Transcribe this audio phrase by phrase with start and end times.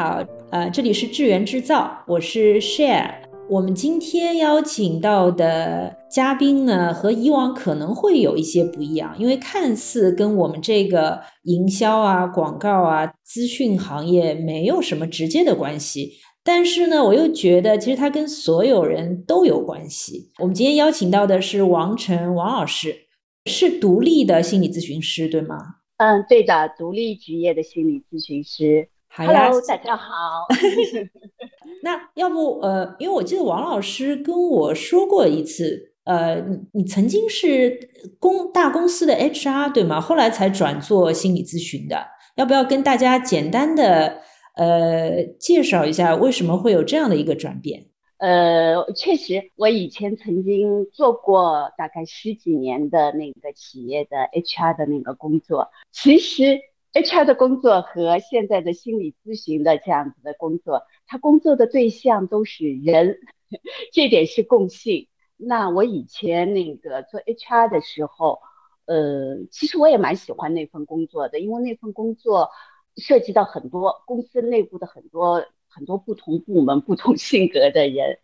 [0.00, 3.16] 好，呃，这里是智源制造，我是 Share。
[3.50, 16.12] 我们今天邀请到的嘉宾呢，和以往可能会有一些不一样，因为看似跟我们这个营销啊、广告啊、资讯行业没有什么直接的关系，
[16.42, 20.30] 但是呢，我又觉得其实他跟所有人都有关系。
[20.38, 22.96] 我们今天邀请到的是王晨王老师，
[23.44, 25.58] 是独立的心理咨询师，对吗？
[25.98, 28.88] 嗯，对的，独立职业的心理咨询师。
[29.12, 30.46] Hello，大家好。
[31.82, 37.76] 那要不呃，因为我记得王老师跟我说过一次，呃，你你曾经是
[38.20, 40.00] 公大公司的 HR 对吗？
[40.00, 42.06] 后来才转做心理咨询的。
[42.36, 44.20] 要不要跟大家简单的
[44.54, 47.86] 呃介绍一下，为什么会有这样的一个转变？
[48.18, 56.60] 呃，确实，我以前曾经做过大概十几年的那个企业的 HR 的那个工作，其实。
[56.92, 63.20] HR 的工作和现在的心理咨询的这样子的工作，他工作的对象都是人，
[63.92, 65.06] 这点是共性。
[65.36, 68.40] 那我以前那个做 HR 的时候，
[68.86, 72.50] 呃，其实我也蛮喜欢那份工作的，因为那份工作
[72.96, 78.18] 涉及到很多公司内部的很多很多不同部门、不同性格的人。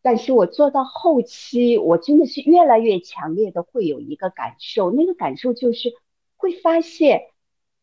[0.00, 5.92] 但是我做到后期，我真的是越来越强烈的会有一个感受，那个感受就是
[6.38, 7.20] 会发现。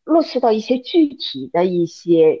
[0.06, 2.38] 落实到一些具体的一些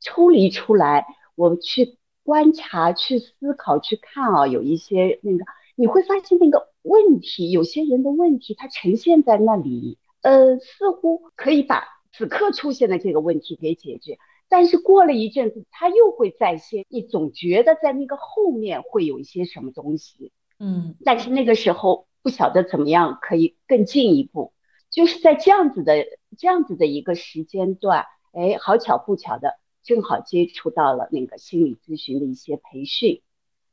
[0.00, 20.30] 抽离出来，我们去观察、去思考、去看啊，有一些那个你会发现那个问题，有些人的问题它呈现在那里，呃，似乎可以把此刻出现的这个问题给解决，但是过了一阵子，它又会再现，你总觉得在那个后面会有一些什么东西，
[20.60, 24.52] 嗯，但是那个时候不晓得怎么样可以更进一步。
[24.90, 26.06] 就是在这样子的
[26.36, 33.22] 这样子的一个时间段，哎，好巧不巧的，正好接触到了那个心理咨询的一些培训。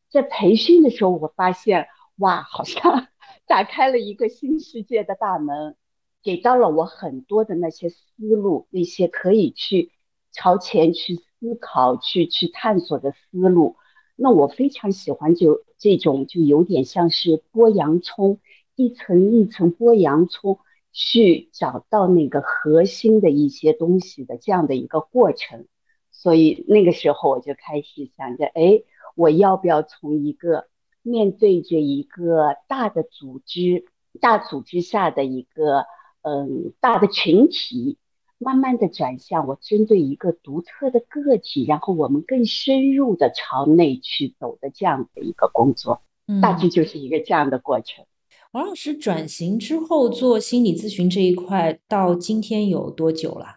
[0.09, 3.07] 在培训的时候，我发现，哇，好像
[3.47, 5.75] 打开了一个新世界的大门，
[6.23, 9.91] 给到了我很多的那些思路，那些可以去
[10.31, 13.75] 朝前去思考、去去探索的思路。
[14.15, 18.39] 那我非常喜欢就这种，就有点像是剥洋葱，
[18.75, 20.59] 一层一层剥洋葱。
[20.97, 25.67] 去找到那个核心的一些东西的这样的一个过程，
[26.09, 28.81] 所以那个时候我就开始想着，哎，
[29.13, 30.69] 我要不要从一个
[31.01, 33.83] 面对着一个大的组织、
[34.22, 35.85] 大组织下的一个
[36.22, 37.97] 嗯大的群体，
[38.38, 46.01] 慢慢的转向我针对一个独特的个体，然后我们更深入的朝内去走的这样的一个工作，
[46.41, 48.06] 大致就是一个这样的过程。
[48.55, 53.47] 王老师转型之后做心理咨询这一块，到今天有多久了？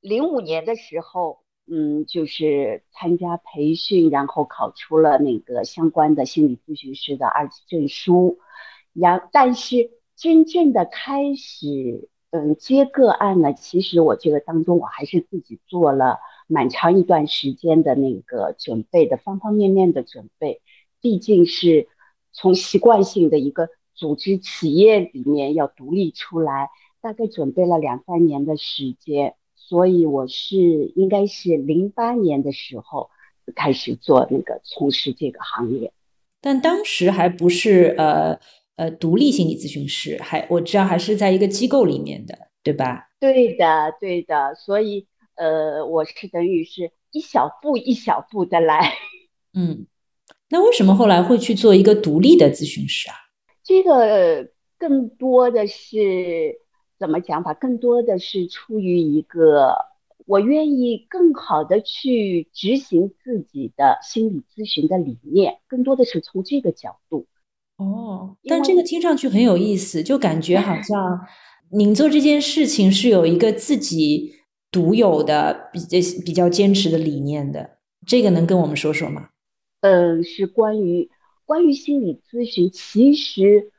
[0.00, 8.38] 零五年的时候，嗯，就是参加培训，然后考出了那个相关的心理咨询师的二级证书。
[8.92, 20.62] 然，但是真正的开始，嗯，接个案呢，其实我这个当中，我还是自己做了蛮长一段时间的那个准备的，方方面面的准备。
[21.00, 21.88] 毕竟是
[22.32, 23.68] 从习惯性的一个。
[23.94, 30.56] 组织企业里面要独立出来，大概准备了两三年的时间，所以我是
[30.96, 33.10] 应该是零八年的时候
[33.54, 35.92] 开始做那个从事这个行业，
[36.40, 38.38] 但当时还不是呃
[38.76, 43.10] 呃独立心理咨询师，还我知道还是在一个机构里面的，对吧？
[43.20, 45.06] 对的，对的，所以
[45.36, 48.94] 呃我是等于是一小步一小步的来，
[49.54, 49.86] 嗯，
[50.50, 53.16] 那为什么后来会去做一个独立的咨询师啊？
[53.64, 56.60] 这个更多的是
[56.98, 57.54] 怎么讲法？
[57.54, 59.74] 更多的是出于一个
[60.26, 67.26] 我愿意更好的去执行自己的心理咨询的理念，更多的是从这个角度。
[67.78, 71.26] 哦，但这个听上去很有意思，就感觉好像
[71.70, 74.34] 您做这件事情是有一个自己
[74.70, 77.78] 独有的、比较比较坚持的理念的。
[78.06, 79.30] 这个能跟我们说说吗？
[79.80, 81.08] 嗯，是关于。
[81.46, 83.70] 关于心理咨询，其实，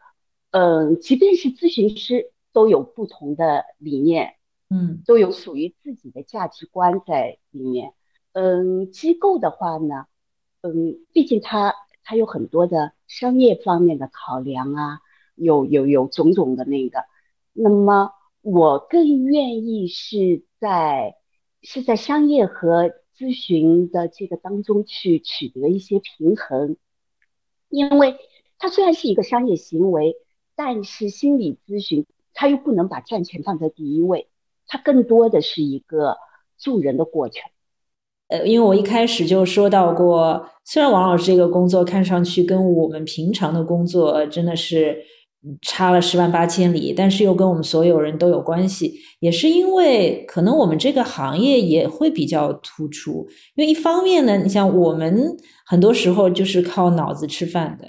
[0.52, 4.36] 嗯，即便是咨询师都有不同的理念，
[4.70, 7.94] 嗯，都有属于自己的价值观在里面。
[8.34, 10.06] 嗯，机构的话呢，
[10.62, 11.74] 嗯，毕竟它
[12.04, 15.00] 它有很多的商业方面的考量啊，
[15.36, 17.00] 有有有种种的那个。
[17.54, 21.16] 那么，我更愿意是在
[21.62, 26.78] 是在商业和咨询的这个当中去取得一些平衡。
[27.76, 28.16] 因为
[28.58, 30.16] 它虽然是一个商业行为，
[30.56, 34.30] 但是心理咨询它又不能把赚钱放在第一位，
[34.66, 36.18] 它更多的是一个
[36.58, 37.44] 助人的过程。
[38.30, 45.04] 呃，因为我一开始就说到过，虽然王老师这个工作看上去跟我们平常的工作真的是
[45.62, 53.28] 差了十万八千里，但是又跟我们所有人都有关系，也是因为可能我们这个行业也会比较突出。
[53.56, 57.88] 因为一方面呢，你像我们很多时候就是靠脑子吃饭的，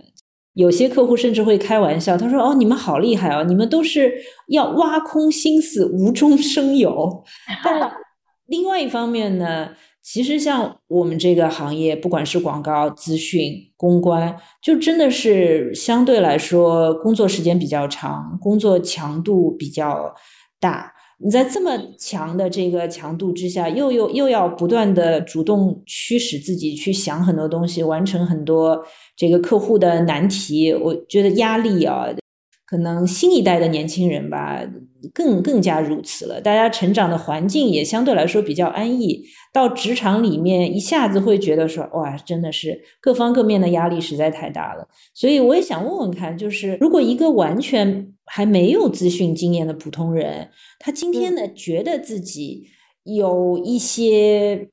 [0.54, 4.12] 有些客户甚至会开玩笑，他说：“哦，你们好厉害哦，你们都是
[4.48, 7.24] 要挖空心思无中生有。
[7.64, 7.90] ”但
[8.46, 9.70] 另外一方面呢？
[10.08, 20.14] 其实像我们这个行业，不管是广告、资讯、公关，就真的是相对来说工作时间比较长，工作强度比较
[20.60, 20.92] 大。
[21.18, 28.80] 你在这么强的这个强度之下，又又又要不断的主动驱使自己去想很多东西，完成很多
[29.16, 32.06] 这个客户的难题，我觉得压力啊。
[32.66, 34.60] 可能新一代的年轻人吧，
[35.14, 36.40] 更更加如此了。
[36.40, 39.22] 大家成长的环境也相对来说比较安逸，
[39.52, 44.88] 到职场里面一下子会觉得说，哇，真的是各方各面的压力实在太大了。
[45.14, 52.64] 所以我也想问问看，就是如果一个完全还没有资讯经验的普通人，他今天呢觉得自己
[53.04, 54.68] 有一些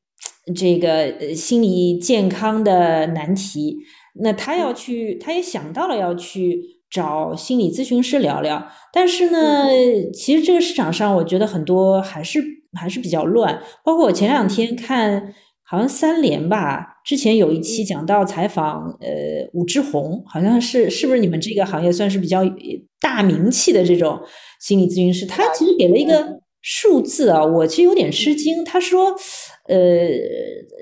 [0.55, 3.77] 这个心理健康的难题，
[4.15, 6.72] 那他要去，他也想到了要去。
[6.93, 9.67] 找心理咨询师聊聊，但是呢，
[10.13, 12.39] 其实这个市场上，我觉得很多还是
[12.79, 13.59] 还是比较乱。
[13.83, 22.43] 包括我前两天看，好像三联吧，之前有一期讲到采访，呃，武志红，好像是是不是你们这个行业算是比较
[23.01, 24.19] 大名气的这种
[24.61, 25.25] 心理咨询师？
[25.25, 28.63] 他其实给了一个数字啊，我其实有点吃惊。
[28.63, 29.15] 他说。
[29.65, 29.77] 呃，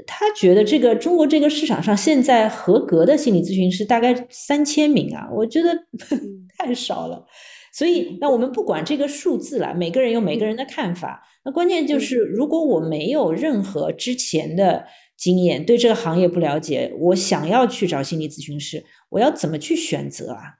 [0.07, 5.69] 他觉得这个中国这个市场上现在合格的心理咨询师大概三千名啊，我觉得
[6.57, 7.25] 太少了。
[7.72, 11.24] 所以，那我们不管这个数字了，每个人有每个人的看法。
[11.45, 14.86] 那关键就是，如果我没有任何之前的
[15.16, 20.56] 经验，对这个行业不了解，我想要去找心理咨询师，我要怎么去选择啊？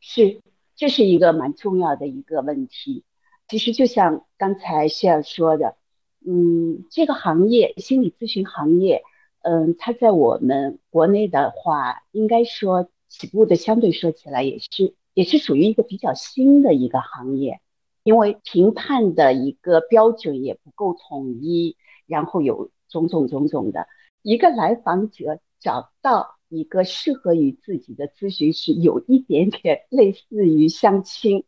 [0.00, 0.40] 是，
[0.76, 3.04] 这是一个蛮重要的一个问题。
[3.48, 5.76] 其实就像刚才谢尔说的。
[6.28, 9.04] 嗯，这个行业心理咨询行业，
[9.42, 17.60] 嗯，它在我们国内的话，应该说起步的相对说起来也是也是属于一个比较新的一个行业，
[18.02, 21.76] 因为评判的一个标准也不够统一，
[22.06, 23.86] 然后有种种种种的，
[24.22, 31.44] 一个来访者找到一个适合于自己的咨询师，有一点点类似于相亲。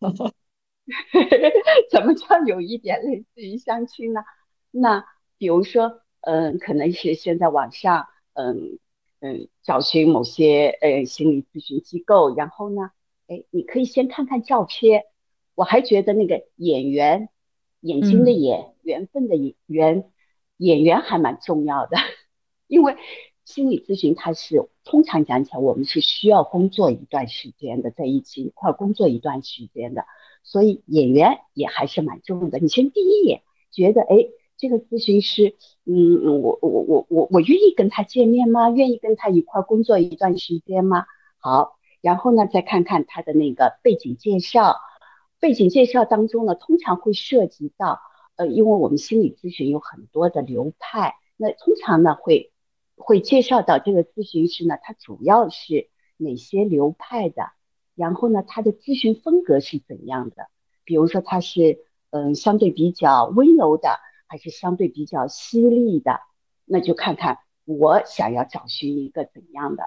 [1.90, 4.22] 怎么叫有一点类似于相亲呢？
[4.70, 5.04] 那
[5.38, 8.78] 比如说，嗯，可能是现在网上，嗯
[9.20, 12.90] 嗯，找寻某些呃心理咨询机构，然后呢，
[13.28, 15.04] 哎，你可以先看看照片。
[15.54, 17.28] 我还觉得那个演员，
[17.80, 19.36] 眼睛的眼，缘分的
[19.66, 20.10] 缘，
[20.56, 21.96] 演员还蛮重要的，
[22.66, 22.96] 因为
[23.44, 30.06] 心理咨询它是通常讲起来，我们是需要工作一段时间的，在一起一块工作一段时间的。
[30.42, 32.58] 所以演员也还是蛮重要的。
[32.58, 38.70] 你先第一眼觉得，哎，这个咨询师，嗯，我我我我我愿意跟他见面吗？
[38.70, 41.06] 愿意跟他一块工作一段时间吗？
[41.38, 44.76] 好，然后呢，再看看他的那个背景介绍。
[45.40, 47.98] 背景介绍当中呢，通常会涉及到，
[48.36, 52.52] 呃，因为我们心理咨询有很多的流派，那通常呢会
[52.94, 57.50] 会介绍到这个咨询师呢，他主要是哪些流派的。
[58.02, 60.48] 然后呢，他的咨询风格是怎样的？
[60.82, 61.78] 比如说他是
[62.10, 66.18] 嗯相对比较温柔的，还是相对比较犀利的？
[66.64, 69.84] 那就看看我想要找寻一个怎样的。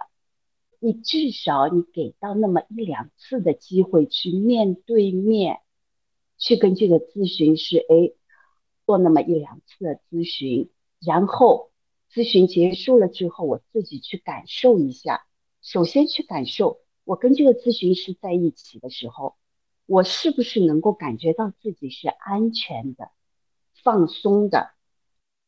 [0.80, 5.60] 你至少你给到那么一两次的机会去面对面，
[6.38, 8.16] 去跟这个咨询师 A
[8.86, 10.70] 做那么一两次的咨询，
[11.02, 11.70] 然后
[12.10, 15.26] 咨询结束了之后，我自己去感受一下。
[15.62, 16.80] 首先去感受。
[17.06, 19.36] 我跟这个咨询师在一起的时候，
[19.86, 23.12] 我是不是能够感觉到自己是安全的、
[23.84, 24.72] 放松的？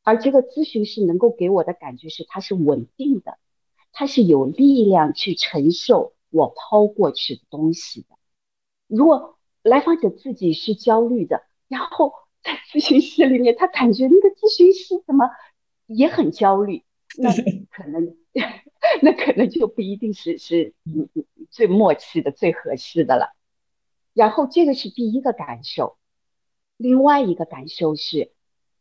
[0.03, 3.39] 而这个咨询师能够给我的感觉是，他是稳定的，
[3.91, 8.15] 他是有力量去承受我抛过去的东西的。
[8.85, 15.29] 如果来访者自己是焦虑的，然后 在咨询室里面，他感觉那个咨询师怎么
[15.87, 16.83] 也很焦虑，
[17.17, 17.31] 那
[17.71, 18.15] 可能。
[19.01, 20.73] 那可能就不一定是是
[21.49, 23.35] 最默契的最合适的了。
[24.13, 25.97] 然后这个是第一个感受，
[26.77, 28.31] 另外一个感受是，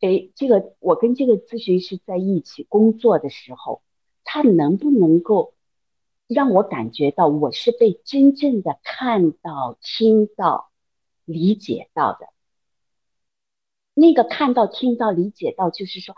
[0.00, 3.82] 哎，这个我跟这个咨询师在一起工作的时候，
[4.24, 5.54] 他能不能够
[6.26, 10.70] 让我感觉到我是被真正的看到、听到、
[11.24, 12.28] 理解到的？
[13.94, 16.14] 那个看到、听到、理解到，就是说。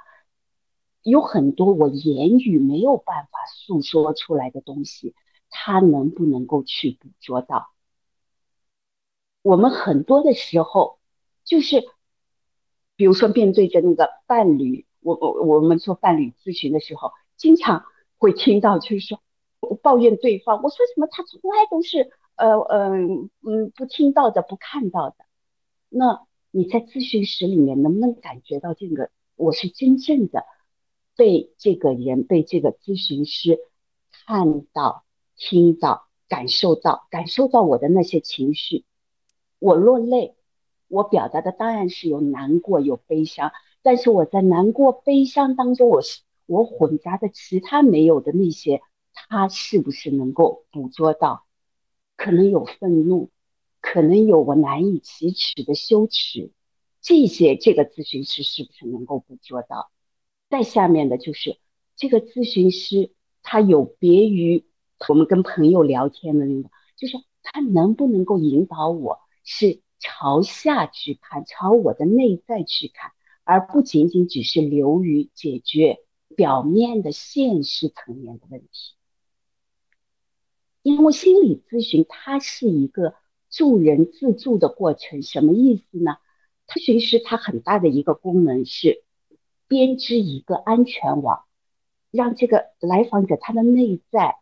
[1.02, 5.14] 有很多我言语没有办法诉说出来的东西，
[5.50, 7.70] 他能不能够去捕捉到？
[9.42, 10.98] 我们很多的时候，
[11.44, 11.82] 就是，
[12.96, 17.84] 比如说面对着那个伴侣，我我我们做伴侣咨询的时候，经常
[18.18, 19.22] 会听到就是说，
[19.82, 25.16] 抱怨对方，我说什么他从来都是呃嗯嗯不听到的不看到的。
[25.88, 29.10] 那你在咨询室里面能不能感觉到这个？
[29.36, 30.44] 我是真正的
[31.18, 33.58] 被这个人被这个咨询师
[34.24, 35.04] 看到、
[35.36, 38.84] 听到、感受到、感受到我的那些情绪。
[39.58, 40.36] 我落泪，
[40.86, 43.50] 我表达的当然是有难过、有悲伤，
[43.82, 46.00] 但是我在难过、悲伤当中，我
[46.46, 48.80] 我混杂的其他没有的那些，
[49.12, 51.46] 他是不是能够捕捉到？
[52.14, 53.30] 可能有愤怒，
[53.80, 56.52] 可能有我难以启齿的羞耻，
[57.02, 59.90] 这些这个咨询师是不是能够捕捉到？
[60.50, 61.58] 再下面的就是
[61.96, 63.12] 这个咨询师，
[63.42, 64.64] 他有别于
[65.08, 69.20] 我们跟朋友聊天的那种，就是他能不能够引导我？
[69.44, 73.12] 是朝下去看，朝我的内在去看，
[73.44, 75.98] 而不仅仅只是流于解决
[76.36, 78.94] 表面的现实层面的问题。
[80.82, 83.14] 因为心理咨询它是一个
[83.50, 86.16] 助人自助的过程，什么意思呢？
[86.66, 89.02] 咨询师他很大的一个功能是
[89.68, 91.44] 编织一个安全网，
[92.10, 94.36] 让这个来访者他的内在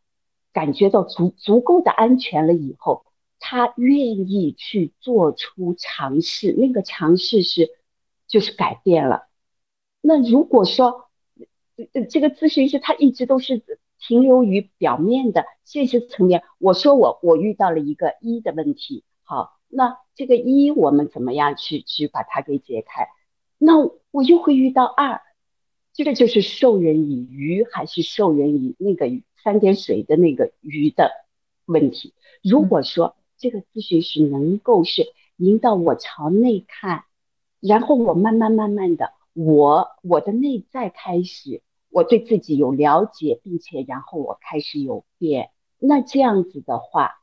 [0.52, 3.04] 感觉到足足够的安全了以后。
[3.38, 7.68] 他愿意去做出尝试，那个尝试是
[8.26, 9.28] 就是改变了。
[10.00, 11.10] 那如果说
[12.10, 13.62] 这个咨询师他一直都是
[14.00, 23.06] 停留于表面的现实层面，我说我我遇到了一个一的问题，好，那这个一我们怎么样去去把它给解开？
[23.58, 23.78] 那
[24.10, 25.20] 我又会遇到二，
[25.92, 29.06] 这个就是授人以鱼还是授人以那个
[29.42, 31.10] 三点水的那个鱼的
[31.64, 32.14] 问题。
[32.42, 33.16] 如果说。
[33.38, 37.04] 这个咨询师能够是引导我朝内看，
[37.60, 41.60] 然后我慢慢慢慢的，我我的内在开始，
[41.90, 45.50] 我对自己有了解，并且然后我开始有变。
[45.78, 47.16] 那这样子的话，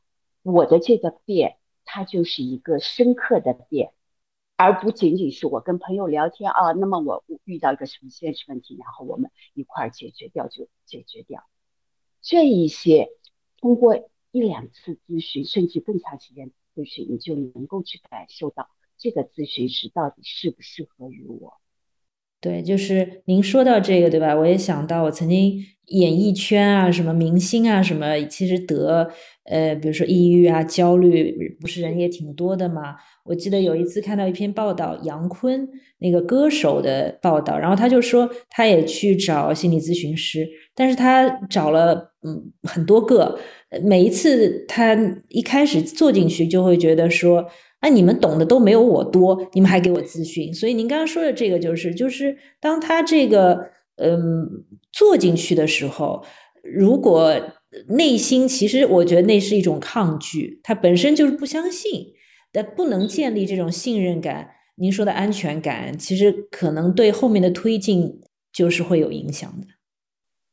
[0.44, 3.90] 我的这个变，它就是一个深刻的变，
[4.56, 6.72] 而不仅仅是我跟朋友聊天啊。
[6.72, 11.44] 那么我遇到一个什么现实问题，然后我们一块儿解决掉就解决掉。
[12.20, 13.08] 这一些
[13.58, 14.10] 通过。
[14.36, 18.68] 一两次咨询，甚至更长时间咨询，你就能够去感受到
[18.98, 21.60] 这个咨询师到底适不适合于我。
[22.44, 24.36] 对，就是您说到这个，对吧？
[24.36, 29.10] 我也想到，我曾经演艺圈啊，什么明星啊，什么，其实得
[29.46, 32.96] 呃，比如说抑郁啊、焦虑，不是人也挺多的嘛。
[33.24, 35.66] 我记得有一次看到一篇报道，杨坤
[36.00, 43.38] 那个歌手的报道，然后他就说他也去找心理咨询师，但是他找了嗯很多个。
[43.82, 44.94] 每一次他
[45.30, 47.44] 一开始坐进去，就会觉得说
[47.88, 56.24] ：“那，你们懂的都没有我多，你们还给我咨询。”所以您刚刚说的这个，就是就是当他这个嗯坐进去的时候，
[56.62, 57.34] 如果
[57.88, 62.14] 内心其实我觉得那是一种抗拒，他本身就是不相信，
[62.52, 64.50] 但不能建立这种信任感。
[64.76, 68.20] 您说的安全感，其实可能对后面的推进
[68.52, 69.66] 就是会有影响的。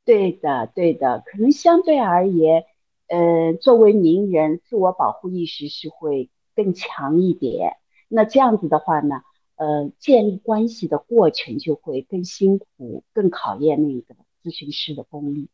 [0.03, 2.63] 对的，对的，可能相对而言。
[3.07, 7.73] 呃，作为名人，自我保护意识是会更强一点。
[8.07, 9.21] 那这样子的话呢，
[9.55, 15.49] 呃，建立关系的过程就会更辛苦，更考验那个咨询师的功力。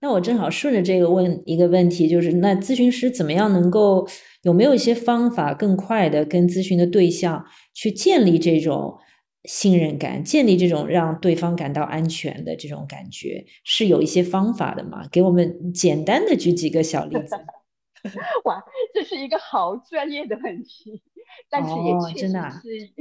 [0.00, 4.08] 那我正好顺着这个问一个问题，就是那咨询师怎么样能够
[4.42, 8.98] 有没有一些方法，更快的跟咨询的对象去建立这种？
[9.46, 15.06] 信任感，建立这种让对方感到安全的这种感觉，是有一些方法的吗？
[15.12, 17.36] 给我们简单的举几个小例子。
[18.44, 21.02] 哇，这是一个好专业的问题，
[21.48, 22.92] 但是也确实是，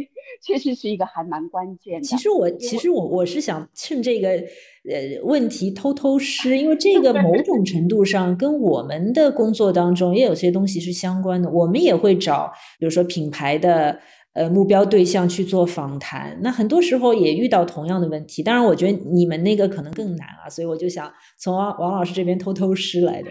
[0.41, 2.07] 确实是一个还蛮关键的。
[2.07, 11.49] 其实我，其实我我是想趁这个呃问题偷偷师，因为这个某种 程度上跟我们的工作当中也有些东西是相关的。
[11.49, 13.99] 我们也会找，比如说品牌的。
[14.35, 18.41] 呃，目标对象去做访谈，那很多时候也遇到同样的问题。
[18.41, 23.29] 当然，我觉得你们那个可能更难啊，所以我就想从王王老师这边偷偷师来的。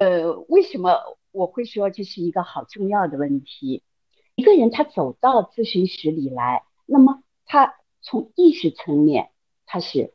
[0.00, 3.82] 呃，为什么我会说这是一个好重要的问题？
[4.34, 9.30] 一个人他走到咨询室里来，那么他从意识层面
[9.66, 10.14] 他是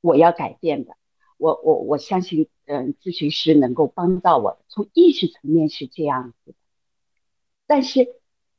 [0.00, 0.96] 我要改变的，
[1.36, 4.62] 我我我相信，嗯，咨询师能够帮到我。
[4.68, 6.54] 从意识层面是这样子。
[7.66, 8.14] 但是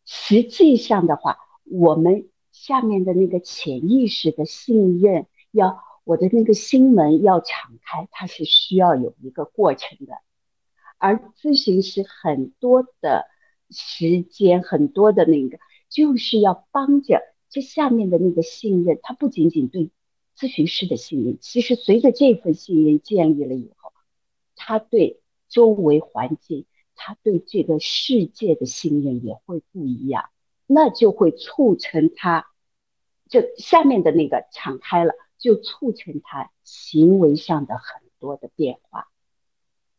[0.05, 10.13] 实际上的话，我们下面的那个潜意识的信任，要我的那个心门要敞开，它是需要有一个过程的。
[10.97, 13.25] 而咨询师很多的
[13.69, 19.91] 时间，很多的那个，就是要帮着这下面的那个信任，它不仅仅对
[20.37, 23.91] 咨询师的信任，其实随着这份信任建立了以后，
[24.55, 30.29] 他对周围环境，他对这个世界的信任也会不一样，
[30.67, 32.47] 那就会促成他。
[33.29, 35.13] 这下面的那个敞开了，
[35.43, 39.09] 就促成他行为上的很多的变化。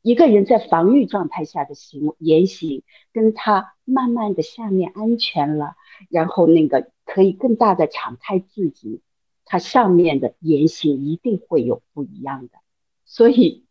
[0.00, 2.82] 一个人在防御状态下的行言行，
[3.12, 5.76] 跟他慢慢的下面安全了，
[6.08, 9.02] 然后那个可以更大的敞开自己，
[9.44, 12.54] 他上面的言行一定会有不一样的。
[13.04, 13.66] 所以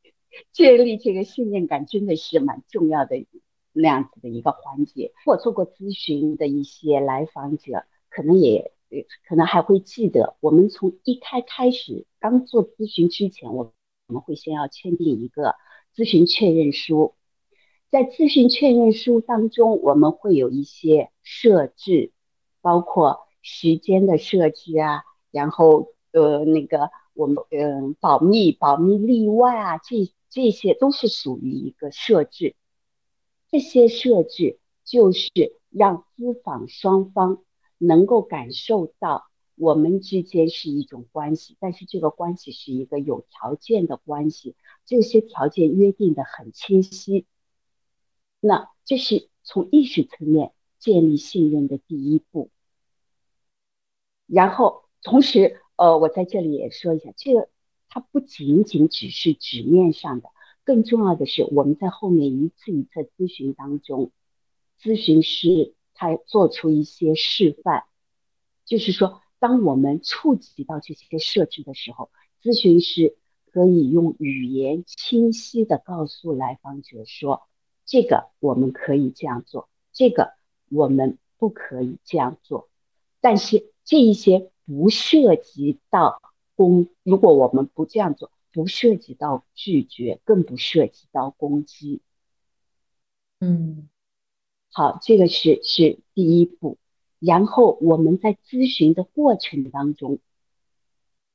[0.51, 3.25] 建立这个信任感真的是蛮重要的
[3.72, 5.12] 那样子的一个环节。
[5.25, 8.73] 我做过咨询的一些来访者，可能也。
[9.27, 13.73] 可能还会记得，我们从一开开始刚做咨询之前，我
[14.07, 15.55] 我们会先要签订一个
[15.95, 17.15] 咨询确认书，
[17.89, 22.12] 在咨询确认书当中，我们会有一些设置，
[22.62, 32.55] 包括时间的设置啊，然后呃那个我们嗯保密保密例外啊，这这些都是属于一个设置，
[33.50, 35.29] 这些设置就是
[35.69, 37.43] 让咨访双方。
[37.85, 39.25] 能够感受到
[39.55, 47.25] 我们之间是一种关系，但是这个关系是一个有条件的关系，这些条件约定的很清晰。
[48.39, 52.49] 那这是从意识层面建立信任的第一步。
[54.27, 57.49] 然后，同时，呃，我在这里也说一下，这个
[57.89, 60.29] 它不仅仅只是纸面上的，
[60.63, 64.11] 更重要的是我们在后面一次一次咨询当中，
[64.81, 65.75] 咨询师。
[66.03, 67.85] 他做出一些示范，
[68.66, 72.11] 就是说，当我们触及到这些设置的时候，
[72.42, 73.16] 咨询师
[73.53, 77.44] 可以用语言清晰的告诉来访者说
[77.87, 80.33] ：“这个我们可以这样做，这个
[80.70, 82.68] 我们不可以这样做。”
[83.22, 86.22] 但是这一些不涉及到
[86.55, 92.01] 攻，如果我们不这样做，不涉及到拒绝，更不涉及到攻击。
[93.39, 93.87] 嗯。
[94.75, 96.79] 好，这个是是第一步，
[97.20, 100.18] 然后我们在咨询的过程当中，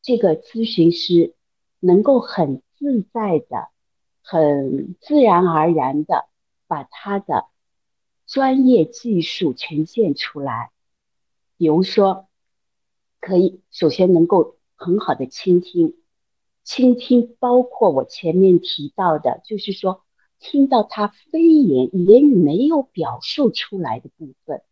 [0.03, 1.37] 这个咨询师
[1.79, 3.69] 能够很自在的、
[4.23, 6.27] 很自然而然的
[6.67, 7.47] 把他的
[8.27, 10.73] 专业技术呈现出来，
[11.57, 12.27] 比如说，
[13.21, 15.95] 可以首先能够很好的倾听，
[16.65, 20.03] 倾听包括我前面提到的，就是说。
[20.41, 24.63] 听到他非言言语没有表述出来的部分，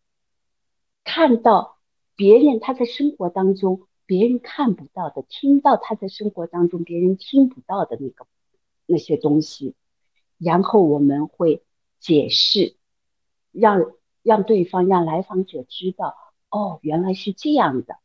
[1.02, 1.78] 看到
[2.14, 8.26] 别人他在生活当中别人看不到的，听到他在生活当中别人听不到的那个
[8.86, 9.74] 那些东西，
[10.38, 11.64] 然后我们会
[11.98, 12.76] 解释，
[13.50, 16.14] 让让对方让来访者知道，
[16.48, 17.96] 哦，原来是这样的，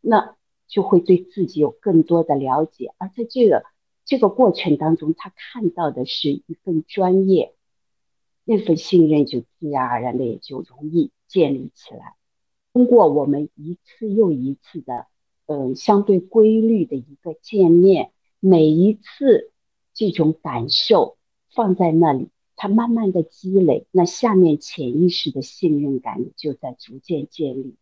[0.00, 0.36] 那
[0.68, 3.64] 就会对自己有更多的了解，而在这个。
[4.04, 7.54] 这个过程当中，他看到的是一份专业，
[8.44, 12.16] 那份信任就自然而然的也就容易建立起来。
[12.72, 15.06] 通过我们一次又一次的，
[15.46, 18.10] 嗯，相对规律的一个见面，
[18.40, 19.52] 每一次
[19.94, 21.16] 这种感受
[21.54, 27.76] 放在那里，它慢慢的积累，那下面潜意识的信任感就在逐渐建立。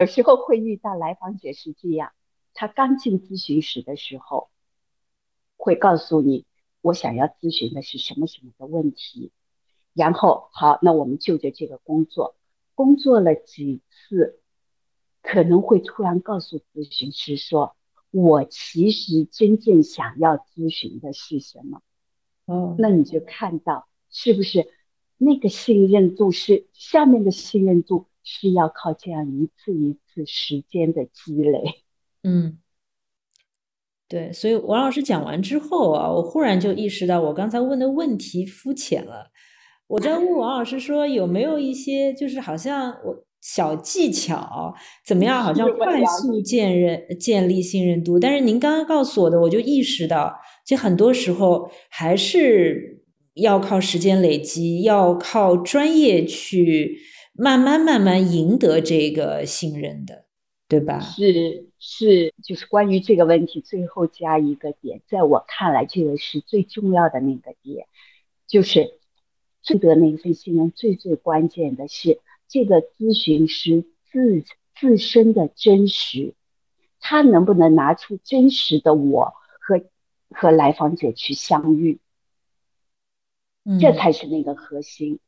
[0.00, 2.12] 有时候会遇到来访者是这样，
[2.54, 4.48] 他刚进咨询室的时候。
[5.60, 6.46] 会告诉你，
[6.80, 9.30] 我想要咨询的是什么什么的问题，
[9.92, 12.34] 然后好，那我们就着这个工作，
[12.74, 14.40] 工作了几次，
[15.20, 17.76] 可能会突然告诉咨询师说，
[18.10, 21.82] 我其实真正想要咨询的是什么？
[22.46, 24.66] 哦，那你就看到是不是
[25.18, 31.84] 那个信任度是下面的信任度是要靠这样一次一次时间的积累，
[32.22, 32.58] 嗯。
[34.10, 39.30] 对，所以王老师讲完之后啊，我忽然就意识到我刚才问的问题肤浅了。
[39.86, 44.74] 我在问王老师说有没有一些就是好像我小技巧
[45.06, 48.18] 怎么样，好像快速建认建立信任度。
[48.18, 50.34] 但是您刚刚告诉我的，我就意识到，
[50.66, 56.98] 其实很多时候还是要靠时间累积，要靠专业去
[57.32, 60.24] 慢慢慢慢赢得这个信任的，
[60.68, 60.98] 对吧？
[60.98, 61.69] 是。
[61.82, 67.88] 是，就是关于这个问题，最后加一个点，在我看来，这个是最重要的那个点，
[68.46, 68.98] 就是
[69.64, 74.44] 获得那份信任最最关键的是这个咨询师自
[74.78, 76.34] 自身的真实，
[77.00, 79.82] 他能不能拿出真实的我和
[80.28, 81.98] 和来访者去相遇？
[83.80, 85.18] 这才是那个核心。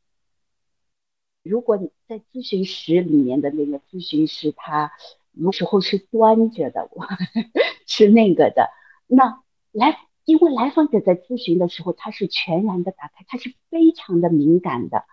[1.43, 4.93] 如果你在咨询室里面的那个咨询师，他
[5.33, 7.07] 有时候是端着的，我
[7.87, 8.71] 是那个的，
[9.07, 9.43] 那
[9.73, 15.05] 来，因为来访者在咨询的时候，他是全然的打开，他是非常的敏感的，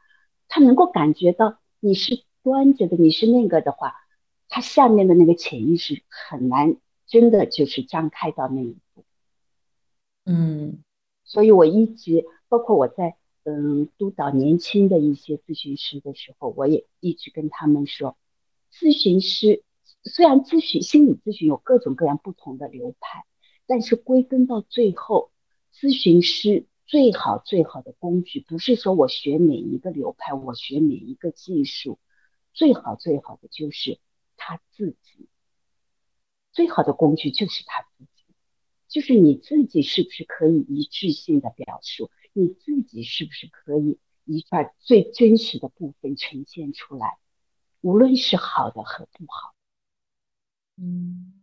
[0.48, 3.96] 他能够感觉到你是端着的，你是那个的话，
[4.48, 6.78] 他下面的那个潜意识很难
[7.08, 9.04] 真的就是张开到那一步。
[10.26, 10.84] 嗯，
[11.24, 12.26] 所以我一直。
[12.52, 18.18] 包括我在嗯督导年轻的一些咨询师的时候，我也一直跟他们说，
[18.74, 19.62] 咨询师
[20.04, 23.26] 虽然咨询心理咨询有各种各样不同的流派，
[23.68, 25.32] 但是归根到最后，
[25.74, 32.00] 咨询师最好最好的工具不是说我学哪一个流派，我学哪一个技术，
[32.54, 34.00] 最好最好的就是
[34.38, 35.28] 他自己，
[36.52, 38.24] 最好的工具就是他自己，
[38.88, 42.10] 就是你自己是不是可以一致性的表述。
[42.32, 47.18] 你自己是不是可以一把最真实的部分呈现出来？
[47.82, 49.54] 无论是好的和不好。
[50.82, 51.34] 嗯，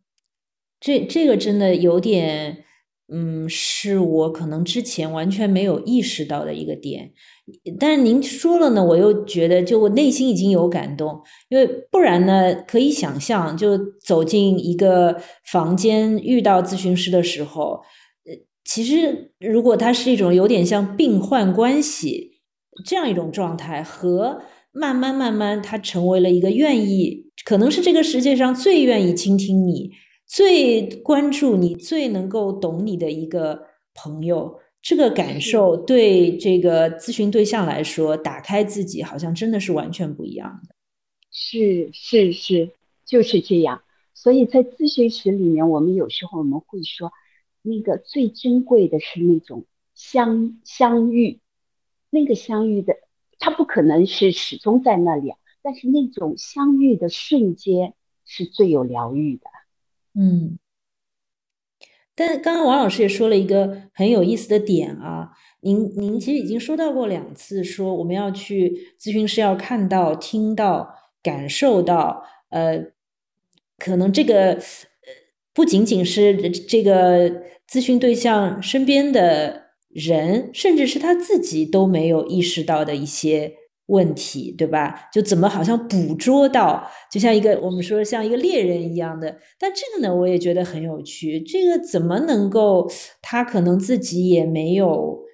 [0.81, 2.65] 这这个真的有点，
[3.09, 7.13] 嗯，是我可能之前完全没有意识到的一个点。
[7.79, 17.83] 但是您说了呢，我又觉得就我内心已经有感动，因为不然呢，可以想象，就走进一个房间遇到咨询师的时候。
[18.25, 18.33] 呃
[18.65, 22.41] 其实，如果它是一种有点像病患关系
[22.85, 29.93] 这样一种状态，和慢慢慢慢，他成为了一个愿意，可能是这个世界上最愿意倾听你、
[30.27, 33.63] 最关注你、最能够懂你的一个
[33.95, 40.75] 朋友，这个感受对这个咨询对象来说，打开自己好像真的是完全不一样的。
[41.31, 42.73] 是是是，
[43.05, 43.83] 就是这样。
[44.13, 47.13] 所以在咨询室里面，我们有时候我们会说。
[47.69, 51.41] 那个最珍贵的是那种相相遇，
[52.11, 52.95] 那个相遇的，
[53.41, 55.33] 它不可能是始终在那里，
[55.67, 59.43] 但是那种相遇的瞬间是最有疗愈的。
[60.15, 60.61] 嗯，
[62.15, 72.93] 但刚刚王老师也说了一个很有意思的点啊，您您其实已经说到过两次，说我们要去咨询师要看到、听到、感受到，呃，
[73.77, 74.61] 可能这个呃
[75.53, 77.45] 不仅仅是这个。
[77.69, 85.09] 咨询对象身边的人，甚至是他自己都没有意识到的一些问题，对吧？
[85.13, 89.39] 就怎么好像捕捉到，就像一个我们说像一个猎人一样的。
[89.59, 91.41] 但这个呢，我也觉得很有趣。
[91.41, 92.91] 这个怎么能够
[93.23, 95.25] 他可能自己也没有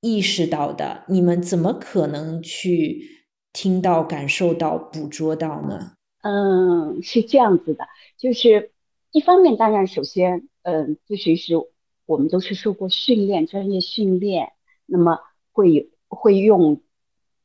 [0.00, 1.04] 意识到的？
[1.08, 3.02] 你们怎么可能去
[3.52, 5.92] 听到、感受到、捕捉到呢？
[6.22, 7.86] 嗯，是这样子的，
[8.18, 8.70] 就是
[9.12, 10.48] 一方面，当然首先。
[10.66, 11.52] 嗯，咨询师
[12.06, 14.52] 我们都是受过训练，专业训练，
[14.86, 15.18] 那么
[15.52, 16.80] 会会用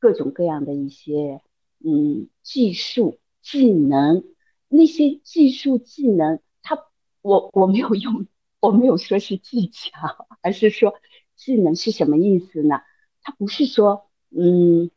[0.00, 1.40] 各种各样的一些
[1.84, 4.24] 嗯技术技能，
[4.68, 6.86] 那些技术技能，他
[7.22, 8.26] 我我没有用，
[8.58, 10.94] 我没有说是技巧，而是说
[11.36, 12.80] 技能是什么意思呢？
[13.22, 14.90] 他不是说嗯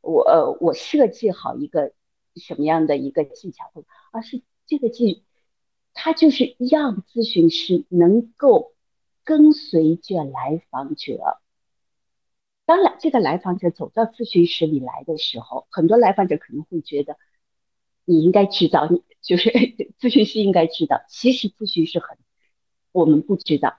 [0.00, 1.92] 我我设计好一个
[2.34, 3.64] 什么样的一个技巧，
[4.12, 5.24] 而是这个技。
[6.00, 8.72] 他就是让咨询师能够
[9.24, 11.40] 跟随着来访者。
[12.68, 17.16] 当然，这个来访者走到咨询室里来的时候，很多来访者可能会觉得，
[18.04, 19.48] 你应该知道，你就是
[19.98, 21.00] 咨询师应该知道。
[21.08, 22.18] 其实咨询师很，
[22.92, 23.78] 我们不知道，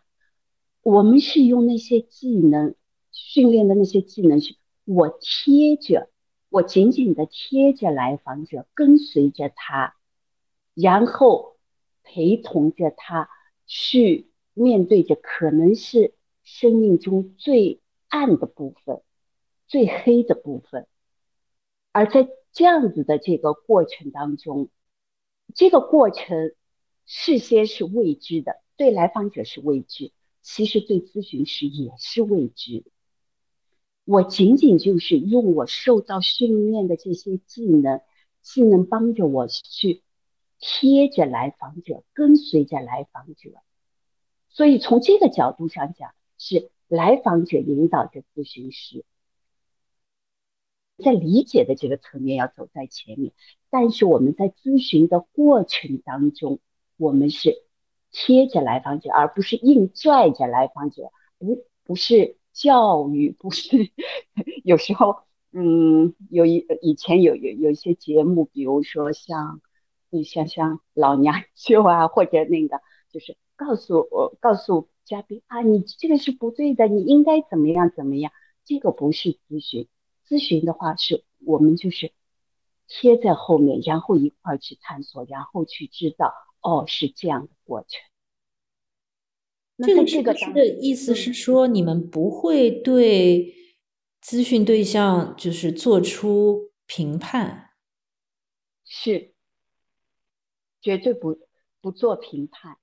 [0.82, 2.74] 我们是用那些技能
[3.12, 6.10] 训练的那些技能，去，我贴着，
[6.50, 9.96] 我紧紧的贴着来访者，跟随着他，
[10.74, 11.58] 然后。
[12.12, 13.30] 陪同着他
[13.68, 19.02] 去面对着可能是生命中最暗的部分、
[19.68, 20.86] 最黑的部分，
[21.94, 24.70] 而在这样子的这个过程当中，
[25.56, 26.54] 这个过程
[27.06, 32.84] 事先是未知的，对来访者是未知，其实对咨询师也是未知。
[34.04, 38.02] 我仅仅就是用我受到训练的这些技能，
[38.42, 40.04] 技能帮着我去。
[40.62, 43.52] 贴着来访者，跟随着来访者，
[44.50, 49.06] 所以从这个角度上讲，是来访者引导着咨询师，
[50.98, 53.32] 在理解的这个层面要走在前面，
[53.70, 56.60] 但是我们在咨询的过程当中，
[56.98, 57.64] 我们是
[58.12, 63.92] 贴着来访者，而不是硬拽着来访者，不不是教育，不是
[64.66, 65.20] 有时候，
[65.54, 69.62] 嗯，有一以前有有有一些节目，比如说像。
[70.12, 78.32] 你，像像老娘舅啊，或者那个，就是告诉我告诉嘉宾啊，你这个是不对的，你应该怎么样怎么样。
[78.64, 79.90] 这个不是咨询，
[80.26, 82.14] 咨询的话是我们就是
[82.88, 88.00] 贴在后面，然后一块儿去探索，然后去知道哦，是这样的过程。
[89.86, 93.56] 这个这个的意思是说，你们不会对
[94.24, 97.72] 咨询对象就是做出评判，
[98.86, 99.34] 是
[100.80, 101.38] 绝对不
[101.82, 102.78] 不做评判。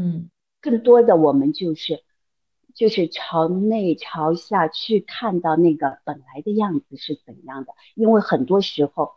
[0.00, 0.30] 嗯，
[0.62, 2.02] 更多的我们就是
[2.74, 9.12] 就是朝内朝下去看到那个本来的样子是怎样的，因为很多时候，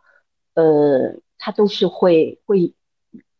[0.52, 2.74] 呃，它都是会会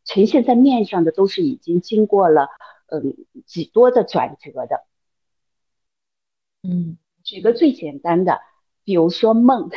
[0.05, 2.49] 呈现在面上的，都是已经经过了。
[2.87, 4.87] 嗯，几多的转折的，
[6.63, 8.41] 嗯，举个最简单的，
[8.85, 9.71] 比如说梦，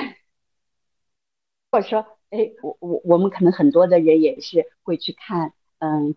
[1.71, 6.15] 或者说，哎，我我我们可能很多的人也是会去看，嗯，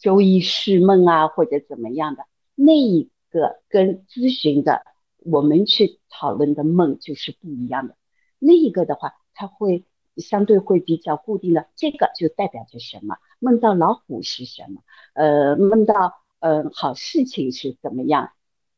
[0.00, 2.24] 周易释梦啊，或者怎么样的，
[2.56, 4.82] 那一个跟咨询的
[5.18, 7.94] 我们去讨论的梦就是不一样的，
[8.40, 9.84] 那一个的话，它会
[10.16, 13.18] 相对会比较固定的，这个就代表着什么？
[13.38, 14.82] 梦到老虎是什么？
[15.14, 16.14] 呃，梦到。
[16.42, 18.30] 嗯，好事情是怎么样？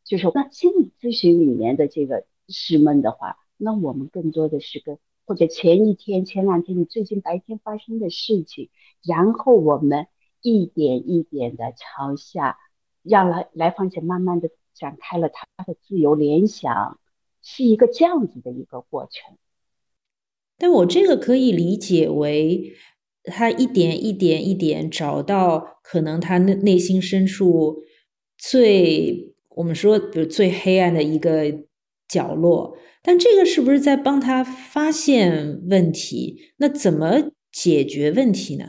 [0.03, 8.69] 就是那心理咨询里面的这个释梦的话，那我们更多的是跟或者前一天、前两天你最近白天发生的事情，
[9.05, 10.09] 然后我们
[10.43, 12.59] 一点一点的朝下，
[13.03, 17.01] 让来来访者慢慢的展开了他的自由联想，
[17.43, 19.39] 是一个这样子的一个过程。
[20.59, 22.75] 但我这个可以理解为。
[23.25, 27.85] 他一点一点一点找到可能他内内心深处
[28.37, 31.45] 最我们说比如最黑暗的一个
[32.09, 36.53] 角落，但这个是不是在帮他发现问题？
[36.57, 38.65] 那怎么解决问题呢？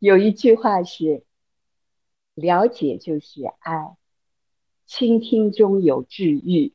[0.00, 1.24] 有一句话是：
[2.34, 3.96] 了解就是爱，
[4.86, 6.74] 倾听中有治愈。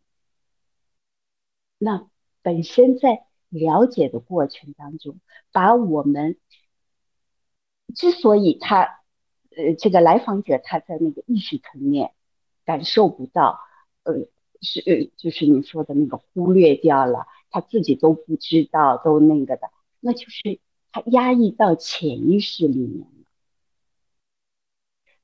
[1.78, 2.10] 那
[2.42, 3.26] 本身在。
[3.50, 5.22] 了解的过程当中，
[5.54, 6.38] 把我们
[7.96, 8.82] 之所以他
[9.56, 12.12] 呃这个来访者他在那个意识层面
[12.66, 13.62] 感受不到，
[14.04, 14.28] 呃
[14.60, 20.60] 是呃就是你说的那个忽略掉了，他自己都不知道都那个的，那就是
[20.92, 23.08] 他压抑到潜意识里面。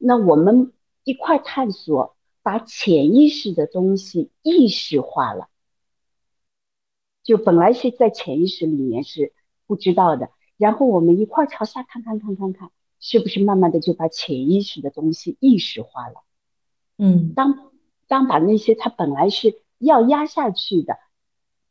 [0.03, 5.47] 那我们一块探索，把潜意识的东西意识化了。
[7.23, 9.31] 就本来是在潜意识里面是
[9.67, 16.23] 不知道的，然后我们一块朝下看看看看看，是不是慢慢的就把潜意识的东西意识化了？
[16.97, 17.71] 嗯，当
[18.07, 20.97] 当把那些它本来是要压下去的，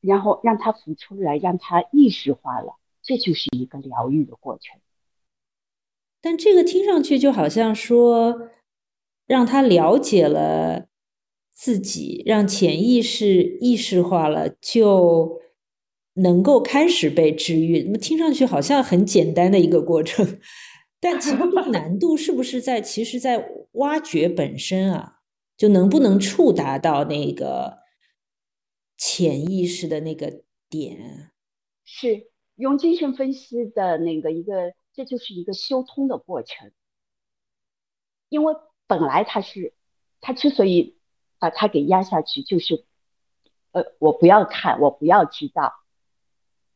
[0.01, 4.81] 然后让它浮出来，让它意识化了，这就是一个疗愈的过程。
[6.20, 8.50] 但这个听上去就好像说，
[9.26, 10.88] 让他了解了。
[11.52, 15.42] 自己让潜意识意识化了，就
[16.14, 17.83] 能够开始被治愈。
[17.83, 20.38] 那么听上去好像很简单的一个过程，
[20.98, 22.80] 但其实这个难度是不是在？
[22.80, 25.16] 其实，在挖掘本身啊，
[25.54, 27.80] 就能不能触达到那个
[28.96, 31.30] 潜意识的那个点？
[31.85, 36.72] 是用精神分析的那个一个，这就是一个修通的过程。
[38.29, 38.55] 因为
[38.87, 39.74] 本来他是
[40.20, 40.96] 他之所以。
[41.42, 42.85] 把它给压下去，就是，
[43.72, 45.72] 呃，我不要看，我不要知道，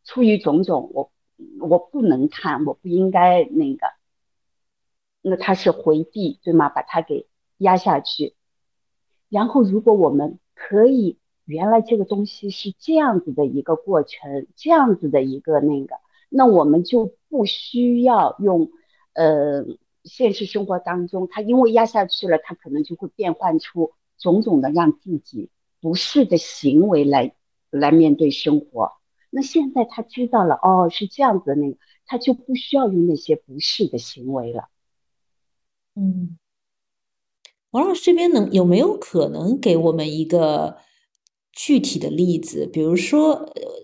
[0.04, 1.12] 出于种种，我
[1.60, 3.88] 我不能看，我不应该那个，
[5.20, 6.70] 那他是回避，对吗？
[6.70, 8.36] 把它给压下去，
[9.28, 15.96] 然后如果我们可以，原来这个东西是这样子的一个过程，这样子的一个那个，
[16.36, 18.70] 那我们就不需要用，
[19.12, 19.64] 呃，
[20.02, 23.92] 现实生活当中，他因为压下去了，他可能就会变换出。
[24.16, 25.50] 种种的让自己
[25.82, 27.34] 不适的行为来
[27.70, 28.92] 来面对生活，
[29.28, 34.68] 那现在他知道了哦，是这样子，那个他就不需要用那些不适的行为了。
[35.94, 36.38] 嗯，
[37.72, 40.78] 王老师这边能有没有可能给我们一个
[41.52, 42.66] 具体的例子？
[42.66, 43.32] 比如说。
[43.32, 43.83] 呃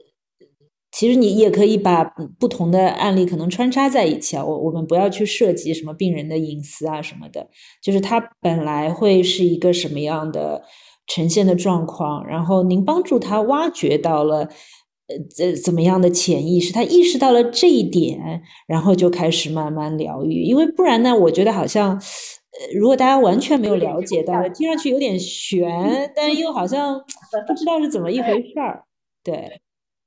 [0.93, 2.03] 其实你也可以把
[2.39, 7.49] 不同的案例可能穿插在一起啊，我我们不要去涉及什么病人的隐私啊什么的，
[7.81, 10.65] 就是他本来会是一个什么样的
[11.07, 14.39] 呈现的状况，然后您帮助他挖掘到了
[15.07, 27.01] 呃怎怎么样的潜意识，他意识到了这一点，然后就开始慢慢疗愈，因为不然呢，我觉得好像呃如果大家完全没有了解到，听上去有点悬，但又好像
[27.47, 28.83] 不知道是怎么一回事儿，
[29.23, 29.61] 对。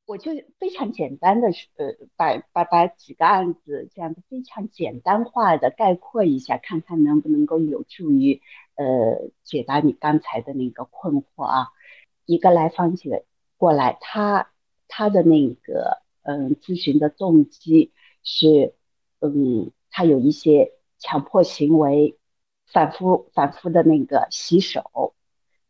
[0.05, 8.41] 我就非常简单的呃，把把把几个案子这样子非常简单化的概括一下，看看能不能够有助于
[8.75, 11.67] 呃解答你刚才的那个困惑啊。
[12.25, 13.23] 一个来访者
[13.57, 14.51] 过来，他
[14.89, 18.75] 他的那个嗯咨询的动机是
[19.19, 22.17] 嗯他有一些强迫行为，
[22.67, 25.15] 反复反复的那个洗手。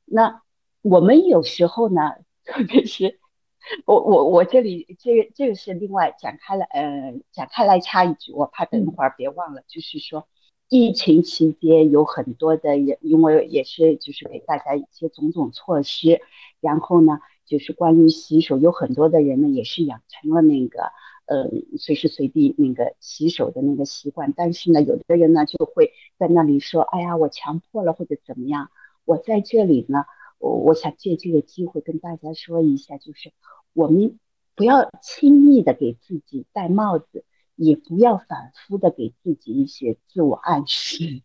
[0.06, 0.42] 那
[0.82, 2.16] 我们有时候呢，
[2.46, 3.20] 特别是。
[3.86, 10.28] 我我我这里这个这个是另外展开了，呃，展开来插一句，我怕等会儿别忘了，就是说，
[10.70, 16.22] 疫情期间有很多的人，因为也是就是给大家一些种种措施，
[16.60, 20.92] 然后呢，就是关于洗手，有很多的人呢也是养成了那个，
[21.26, 28.70] 呃，随时随地那个洗手的那个习惯，但是呢，有的人呢就会在那里说，哎呀，我强迫了或者怎么样，
[29.06, 30.04] 我在这里呢。
[30.44, 33.32] 我我想借这个机会跟大家说一下，就是
[33.72, 34.20] 我们
[34.56, 37.24] 不要轻易的给自己戴帽子，
[37.56, 41.22] 也不要反复的给自己一些自我暗示，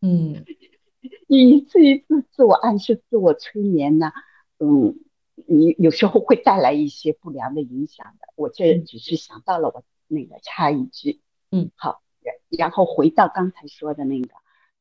[0.00, 0.46] 嗯，
[1.28, 4.10] 一次一次自我暗示、自我催眠呢，
[4.58, 4.98] 嗯，
[5.46, 8.32] 你有时候会带来一些不良的影响的。
[8.36, 12.00] 我这只是想到了，我那个插一句，嗯，好，
[12.48, 14.30] 然后回到刚才说的那个，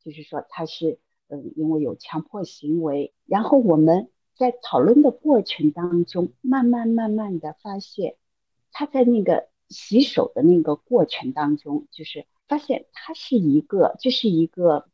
[0.01, 0.97] 就是说他是。
[1.31, 8.17] 嗯，因为有强迫行为，然后我们在讨论的过程当中，慢慢慢慢的发现，
[8.73, 14.89] 他在那个洗手的那个过程当中，就是发现他是一个，这是一个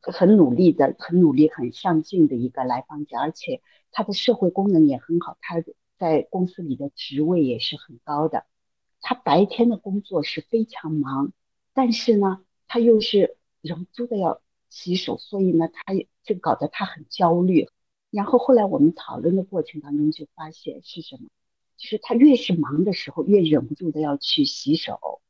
[0.00, 3.60] 很努力的、很努力、很上进的一个来访者，而且
[3.92, 5.62] 他的社会功能也很好，他
[5.98, 8.46] 在公司里的职位也是很高的。
[9.02, 11.34] 他白天的工作是非常忙，
[11.74, 14.40] 但是呢，他又是忍不住的要。
[14.68, 17.68] 洗手，所以呢，他也就搞得他很焦虑。
[18.10, 21.28] 然后后来我们讨论的过程当中就发现是什么？
[21.76, 25.20] 就是他越是忙的时候，越忍不住的要去洗手。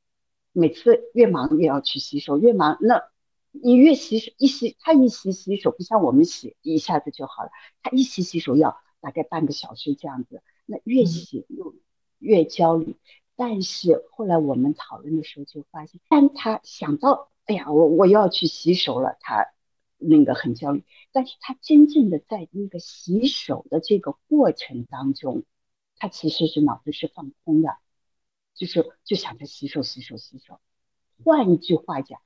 [0.52, 3.02] 每次越忙越要去洗手，越忙那，
[3.50, 7.50] 你越洗手一洗，他一洗洗手不像我们洗一下子就好了，
[7.82, 10.42] 他一洗洗手要大概半个小时这样子。
[10.64, 11.74] 那越洗又
[12.18, 12.96] 越焦虑。
[13.34, 17.30] 但是后来我们讨论的时候就发现，当他想到。
[17.46, 19.46] 哎呀，我我要去洗手了，他
[19.98, 25.44] 那个很焦虑，但是他真正的在那个洗手的这个过程当中，
[25.96, 27.76] 他其实是脑子是放空的，
[28.54, 30.58] 就是就想着洗手洗手洗手。
[31.24, 32.20] 换一句话讲，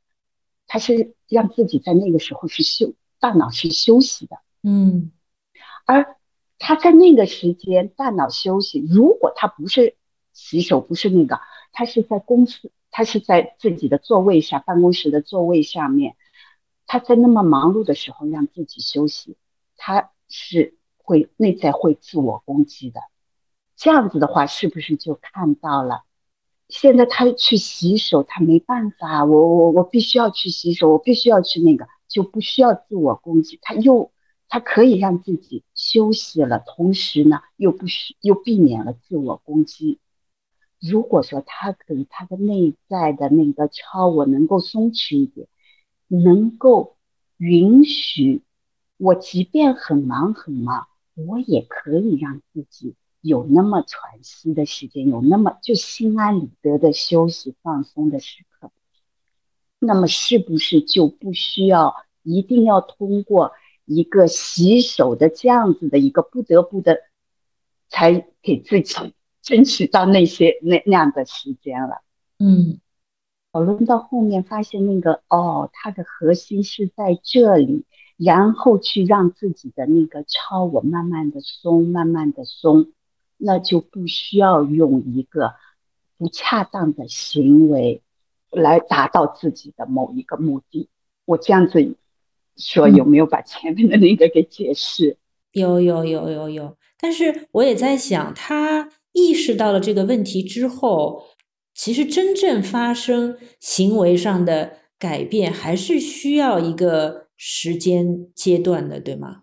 [0.66, 5.12] 他是让自己在那个时候是休，大脑是休息的，嗯，
[5.84, 6.16] 而
[6.58, 9.96] 他在那个时间大脑休息，如果他不是
[10.32, 11.40] 洗手，不是那个，
[11.72, 12.72] 他是在公司。
[12.90, 16.16] 他是在自己的座位下，办公室的座位上面，
[16.86, 19.36] 他在那么忙碌的时候让自己休息，
[19.76, 23.00] 他是会内在会自我攻击的。
[23.76, 26.02] 这样子的话，是不是就看到了？
[26.68, 34.12] 现在他去洗手，他没办法，我我我必须要去洗手，我必须要去那个，就不需要自我攻击，他又
[34.48, 39.98] 他可以让自己休息了，同时呢，又不需又避免了自我攻击。
[40.80, 45.46] 如果说他给他的内在的那个超我能够松弛一点，
[46.08, 46.96] 能够
[47.36, 48.42] 允许
[48.96, 58.72] 我，即便很忙很忙，我也可以让自己有那么喘息的时间，有那么就心安理得的休息放松的时刻，
[59.78, 63.52] 那么是不是就不需要一定要通过
[63.84, 67.00] 一个洗手的这样子的一个不得不的，
[67.90, 69.14] 才给自己？
[69.42, 72.02] 争取到那些那那样的时间了，
[72.38, 72.78] 嗯，
[73.52, 77.84] 讨论到后面发现那个哦，它的核心是在这里，
[78.16, 82.92] 然后去让自己的那个超我慢慢的松，慢慢的松，
[83.38, 85.54] 那就不需要用一个
[86.18, 88.02] 不恰当的行为
[88.50, 90.88] 来达到自己的某一个目的。
[91.24, 91.96] 我这样子
[92.56, 95.16] 说有没有把前面的那个给解释？
[95.52, 98.90] 有有有有有，但是我也在想他。
[99.12, 101.24] 意识到了这个问题之后，
[101.74, 109.42] 其实真正发生行为上的改变，还是需要一个时间阶段的，对吗？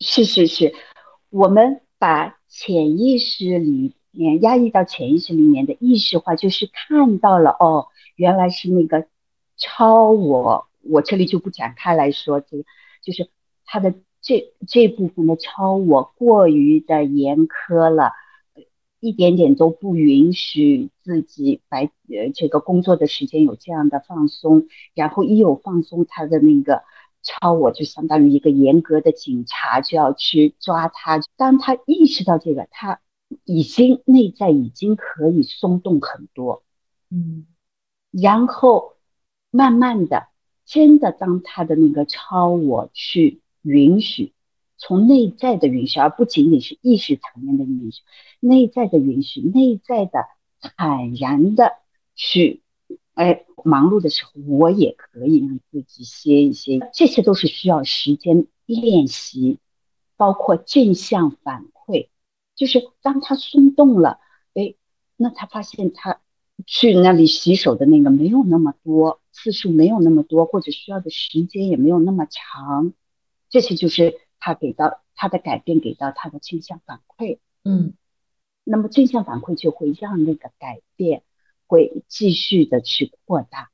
[0.00, 0.74] 是是是，
[1.30, 7.86] 我们把潜意识里面压抑到潜意识里面的意识化，就是看到了哦，
[8.16, 9.06] 原来是那个
[9.56, 12.64] 超我，我这里就不展开来说，这个
[13.02, 13.28] 就是
[13.64, 18.10] 他的这这部分的超我过于的严苛了。
[19.04, 26.82] 一点点都不允许自己白呃这个工作的时间有这样的放松，然后一有放松，他的那个
[27.22, 31.20] 超我就相当于一个严格的警察就要去抓他。
[31.36, 33.00] 当他意识到这个，他
[33.44, 36.62] 已经内在已经可以松动很多，
[37.10, 37.46] 嗯，
[38.10, 38.94] 然后
[39.50, 40.28] 慢慢的，
[40.64, 44.32] 真的当他的那个超我去允许，
[44.76, 48.02] 从内在的允许，而不仅仅是意识层面的允许，
[48.40, 50.26] 内在的允许，内在的
[50.60, 51.72] 坦然的
[52.14, 52.62] 去，
[53.14, 59.58] 哎，忙碌的时候我也可以让自己歇一歇，这些都是需要时间练习，
[60.16, 62.08] 包括正向反馈。
[62.56, 64.18] 就是当他松动了，
[64.54, 64.74] 哎，
[65.16, 66.20] 那他发现他
[66.66, 72.92] 去那里洗手的那个没有那么多次数，没有那么多，或者需要的时间也没有那么长，
[73.48, 77.38] 这些就是他给到他的改变，给到他的正向反馈。
[77.64, 77.94] 嗯，
[78.62, 81.22] 那么正向反馈就会让那个改变
[81.66, 83.70] 会继续的去扩大。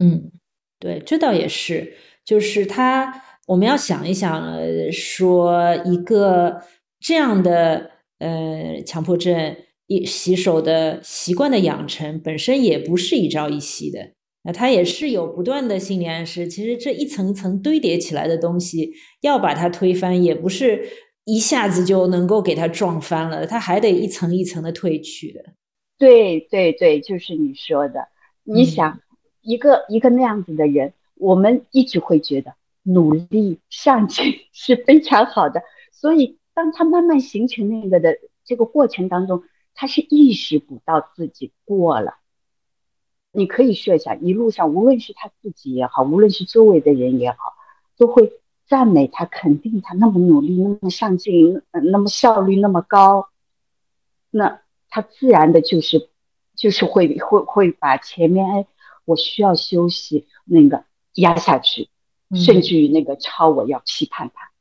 [0.00, 0.32] 嗯，
[0.80, 6.64] 对，这倒也是，就是他我们要想一想，呃说一个
[6.98, 7.92] 这样的。
[8.18, 9.56] 呃，强迫症
[9.88, 14.12] 一洗手的习惯的养成本身也不是一朝一夕的，
[14.44, 16.46] 那它也是有不断的心理暗示。
[16.48, 20.86] 其实这一层层堆叠起来的东西，要把它推翻，也不是
[21.24, 25.44] 一下子就能够给它撞翻了，它还得一层一层的褪去的。
[25.98, 28.08] 对对对，就是你说的。
[28.44, 29.00] 你想，
[29.40, 35.62] 一个一个那样子的人，我们一直会觉得努力上进 是非常好的，
[35.92, 36.38] 所以。
[36.54, 42.16] 当他慢慢形成那个的这个过程当中，他是意识不到自己过了。
[43.32, 47.38] 你可以设想，一路上无论是他自己也好，无论是周围的人也好，
[47.96, 48.32] 都会
[48.66, 53.28] 赞美他、肯定他那么努力、那么上进、那么效率那么高。
[54.30, 56.10] 那他自然的就是
[56.54, 58.66] 就是会会会把前面哎
[59.04, 61.88] 我需要休息那个压下去，
[62.34, 64.51] 甚至于那个超我要批判他。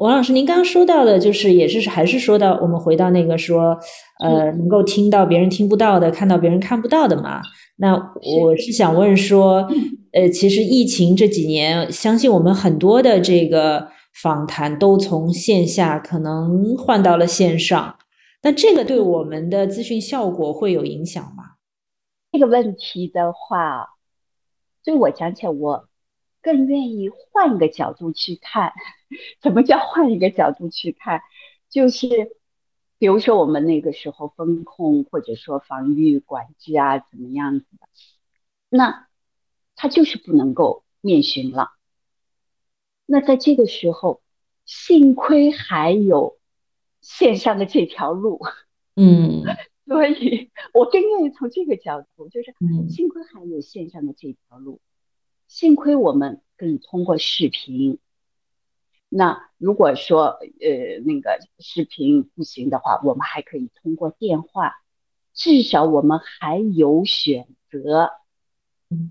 [0.00, 3.78] 王老师，您刚刚说到的，就是也是还是说到我们回到那个说，
[4.20, 7.42] 呃，能够听到别人听不到的，看到别人看不到的嘛？
[7.76, 7.92] 那
[8.38, 9.68] 我是想问说，
[10.12, 13.88] 呃，其实疫情这几年，相信我们很多的这个
[14.22, 17.96] 访谈都从线下可能换到了线上，
[18.42, 21.44] 那这个对我们的咨询效果会有影响吗？
[22.32, 23.86] 这个问题的话，
[24.82, 25.84] 对我讲起来，我
[26.40, 28.72] 更愿意换一个角度去看。
[29.42, 31.20] 怎么叫换一个角度去看？
[31.68, 32.36] 就是，
[32.98, 37.88] 比如说我们那个时候风控或者说防御管制啊，怎么样子的？
[38.68, 39.08] 那
[39.76, 41.70] 他就是不能够面询了。
[43.06, 44.22] 那在这个时候，
[44.64, 46.38] 幸亏还有
[47.00, 48.40] 线上的这条路，
[48.94, 49.42] 嗯，
[49.86, 52.54] 所以我更愿意从这个角度，就是
[52.88, 54.80] 幸亏还有线上的这条路，
[55.48, 57.98] 幸亏我们可以通过视频。
[59.12, 64.74] 那如果说呃那个视频不行的话，我们还可以通过电话，
[65.34, 68.12] 至少我们还有选择。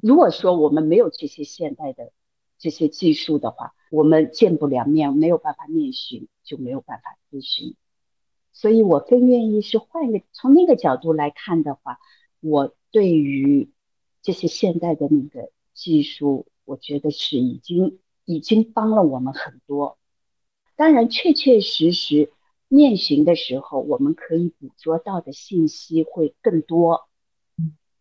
[0.01, 2.13] 如果说我们没有这些现代的
[2.57, 7.75] 这些技术的话，我们见不了面，没有办法面询，就没有办法咨询。
[8.53, 11.99] 所以我更愿意是换一个从那个角度来看的话，
[12.39, 13.69] 我对于
[14.21, 17.99] 这些现代的那个技术，我觉得是已经。
[18.29, 19.97] 已经帮了我们很多，
[20.75, 22.31] 当然，确确实实
[22.67, 27.09] 面询的时候，我们可以捕捉到的信息会更多。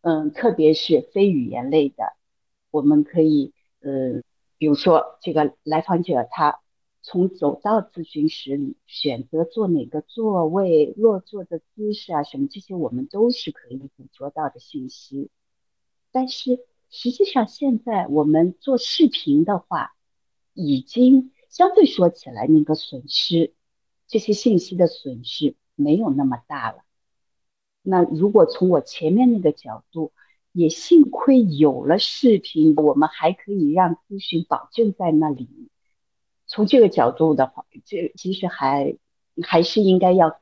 [0.03, 2.13] 嗯，特别是非语言类的，
[2.71, 4.21] 我们可以，呃，
[4.59, 6.61] 比如说这个来访者他
[7.01, 15.31] 从走到咨询室里，选择坐哪个座位、落座的姿势啊，什么这些，我们都是可以捕捉到的信息。
[16.13, 16.61] 但是
[16.91, 19.95] 实际上，现在我们做视频的话，
[20.61, 23.53] 已经相对说起来，那个损失，
[24.09, 26.79] 这些信息的损失没有那么大了。
[27.81, 30.11] 那如果从我前面那个角度，
[30.51, 35.49] 也幸亏有了视频，我们还可以让咨询保证在那里。
[36.49, 38.97] 从这个角度的话，这其实还
[39.45, 40.41] 还是应该要，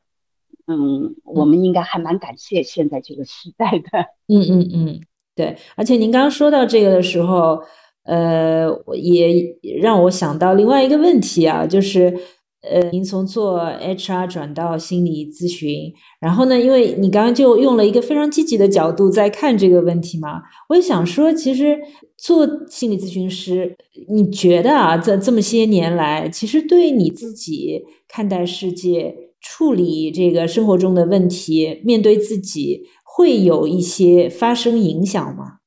[0.67, 4.07] 嗯，我们应该还蛮感谢现在这个时代的。
[4.29, 5.01] 嗯嗯嗯，
[5.35, 5.59] 对。
[5.77, 7.63] 而且您刚刚说到这个的时候。
[8.07, 12.17] 呃，也让我想到另外一个问题啊，就是，
[12.63, 21.79] 呃，您从做 HR 转到心理咨询，然后呢，因为你刚刚就用了一个非常积极的角度在看这个问题嘛，我也想说，其实
[22.17, 23.77] 做心理咨询师，
[24.09, 35.59] 你觉得啊，这这么些年来，其实对你自己看待世界、处理这个生活中的问题、面对自己，会有一些发生影响吗？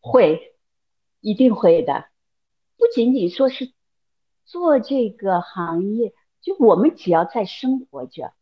[0.00, 0.55] 会。
[1.26, 2.06] 一定会的，
[2.76, 3.72] 不仅仅说是
[4.44, 8.32] 做这个行业，就我们只要在生活着，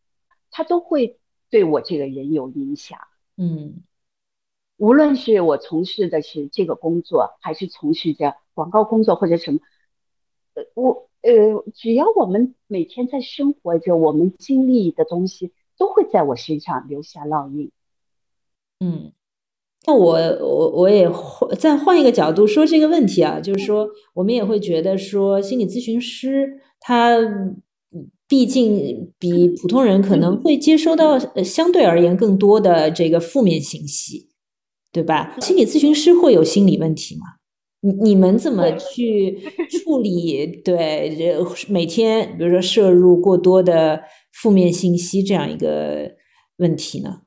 [0.50, 1.18] 它都会
[1.48, 2.98] 对我这个人有影响。
[3.38, 3.84] 嗯，
[4.76, 9.60] 无论是我从事的是这个工作，还是从事着广告工作或者什么，
[10.52, 17.72] 呃，我呃，只要我们每天在生活着，我们经历的东西都会在我身上留下烙印。
[18.78, 19.14] 嗯，
[19.86, 21.08] 那我我我也
[21.58, 26.48] 再换一个角度说这个问题啊，就是说我们也会觉得说心理咨询师
[26.80, 27.18] 他
[28.26, 34.30] 毕竟比普通人可能会接收到相对而言更多的这个负面信息，
[34.90, 35.36] 对吧？
[35.40, 37.22] 心理咨询师会有心理问题吗？
[37.82, 40.46] 你你们怎么去 处理？
[40.64, 41.36] 对，
[41.68, 44.00] 每天比如说摄入过多的
[44.32, 46.12] 负面信息这样一个
[46.56, 47.20] 问题呢？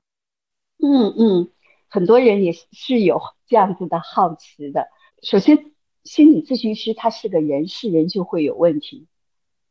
[0.84, 1.48] 嗯嗯，
[1.90, 4.88] 很多人也是有这样子的好奇的。
[5.24, 5.72] 首先，
[6.04, 9.08] 心理咨询师他是个人，是人就会有问题，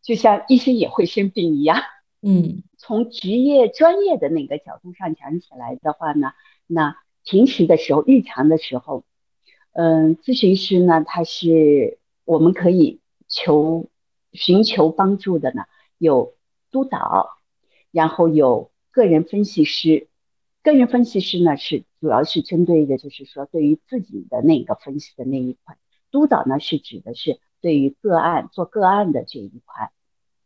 [0.02, 1.82] 就像医生也会生病一样。
[2.22, 6.32] 嗯， 从职业专业的那个角度上讲起来的话呢，
[6.66, 9.04] 那平时的时候、日常的时候，
[9.72, 13.88] 嗯，咨询师呢，他是我们可以求
[14.32, 15.64] 寻求帮助的呢，
[15.98, 16.34] 有
[16.70, 17.36] 督导，
[17.92, 20.08] 然后有个人分析师。
[20.72, 25.76] 个人分析师呢是主要是针对的，就是说对于自己的那个分析的那一块；
[26.10, 29.92] 督导呢是指的是对于个案做个案的这一块。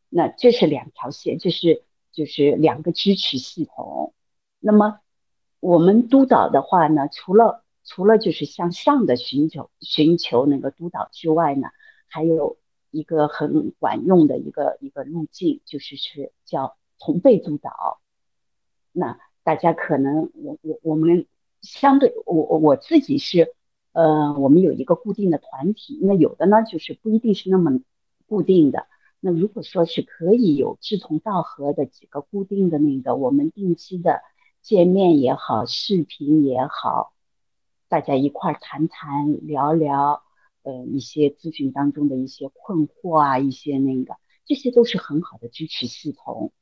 [0.09, 4.13] 那这是两条线，这是就是两个支持系统。
[4.59, 5.01] 那么
[5.61, 11.69] 我们督导的话呢，除了除了就是向上的寻求寻求那个督导之外呢，
[12.09, 12.59] 还有
[12.91, 18.01] 一个很管用的一个一个路径，就是是叫同辈督导。
[18.93, 21.27] 那大家可能，我我我们
[21.63, 23.55] 相对我我我自己是，
[23.93, 25.99] 呃，我们有一个固定的团体。
[26.03, 27.81] 那有的呢，就是不一定是那么
[28.27, 28.87] 固定的。
[29.19, 34.23] 那如果说是可以有志同道合的几个固定的那个，我们定期的
[34.63, 37.13] 见面也好，视频也好，
[37.89, 40.23] 大家一块谈谈聊聊，
[40.63, 46.53] 呃，一些咨询当中的一些困惑啊，一些那个，这些都是很好的支持系统。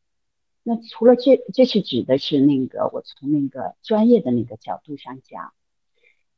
[0.62, 5.52] 那除了这，这是指的是那个我从那个专业的那个角度上讲，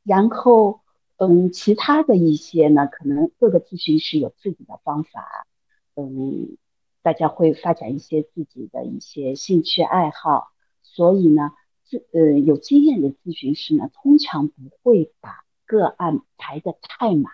[0.03, 0.81] 然后
[1.17, 5.45] 嗯，其他的一些呢，可能各个咨询师有自己的方法，
[5.95, 6.57] 嗯，
[7.01, 10.47] 大家会发展一些自己的一些兴趣爱好，
[10.81, 11.51] 所以呢，
[11.87, 17.33] 咨呃有经验的咨询师呢，通常不会把个案排得太满，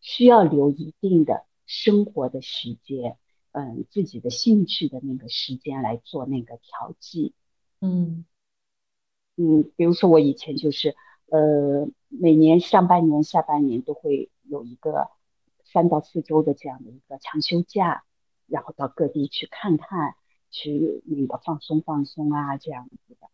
[0.00, 3.18] 需要留一定的生活的时间。
[3.58, 7.32] 嗯，自己的兴趣的那个时间来做那个调剂，
[7.80, 8.26] 嗯
[9.36, 10.94] 嗯，比如说我以前就是，
[11.30, 15.08] 呃，每年上半年、下半年都会有一个
[15.64, 18.04] 三到四周的这样的一个长休假，
[18.46, 20.16] 然后到各地去看看，
[20.50, 23.26] 去那个放松放松啊，这样子的。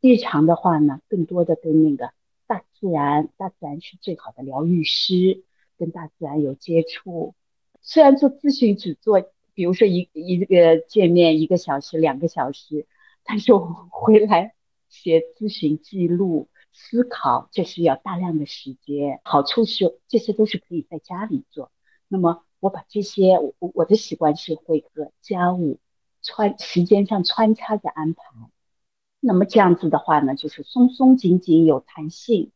[0.00, 2.14] 日常的话呢，更多的跟那个
[2.46, 5.44] 大自然，大自然是最好的疗愈师，
[5.76, 7.34] 跟大自然有接触。
[7.82, 9.30] 虽然做咨询只做。
[9.60, 12.86] 比如说一一个见面一个小时两个小时，
[13.24, 14.54] 但是我回来
[14.88, 19.20] 写咨询记录思考，这是要大量的时间。
[19.22, 21.70] 好处是这些都是可以在家里做。
[22.08, 25.78] 那么我把这些我我的习惯是会和家务
[26.22, 28.22] 穿时间上穿插着安排。
[29.20, 32.50] 那么这样子的话呢，就是松松紧紧有弹性。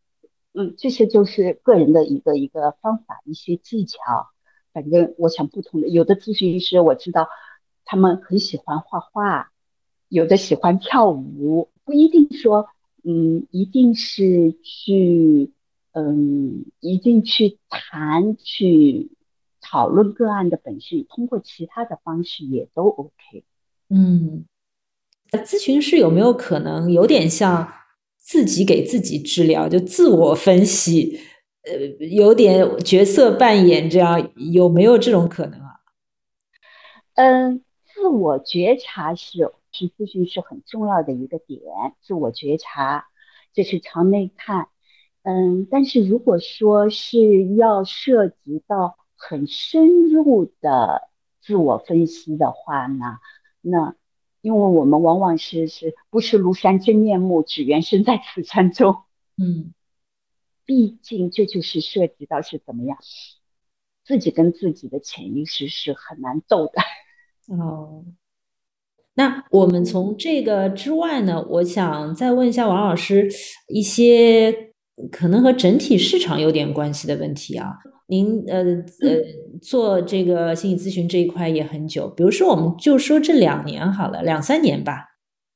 [0.55, 4.30] 嗯，这些就是个人的一个一个方法一些技巧。
[4.74, 7.28] 反正我想不同的，有的咨询师我知道，
[7.84, 9.52] 他们很喜欢画画，
[10.08, 12.66] 有的喜欢跳舞，不一定说，
[13.04, 15.52] 嗯，一定是去，
[15.92, 19.12] 嗯，一定去谈去
[19.60, 23.44] 讨论个案的本身，通过其他的方式也都 OK。
[23.88, 24.44] 嗯，
[25.30, 27.72] 咨询师有没有可能有点像
[28.18, 31.20] 自己给自己治疗，就自我分析？
[31.66, 35.80] 呃，有点角色扮演，这样有没有这种可能啊？
[37.14, 41.60] 嗯，自我觉察是是咨询师很重要的一个点，
[42.02, 43.06] 自我觉察
[43.54, 44.68] 这是朝内看。
[45.22, 51.08] 嗯，但是如果说是要涉及到很深入的
[51.40, 53.18] 自我分析的话呢，
[53.62, 53.94] 那
[54.42, 58.96] 因为我们往往是是不识庐山真面目，只缘身在此山中。
[59.38, 59.72] 嗯。
[60.66, 62.96] 毕竟这就是涉及到是怎么样，
[64.04, 67.54] 自己跟自己的潜意识是很难斗的。
[67.56, 68.04] 哦，
[69.14, 73.28] 那我们从这个之外呢，我想再问一下王老师
[73.68, 74.72] 一些
[75.12, 77.74] 可能和整体市场有点关系的问题啊。
[78.06, 85.10] 您呃呃做这个心理咨询这一块也很久，比如说我们就说这两年好了，两三年吧。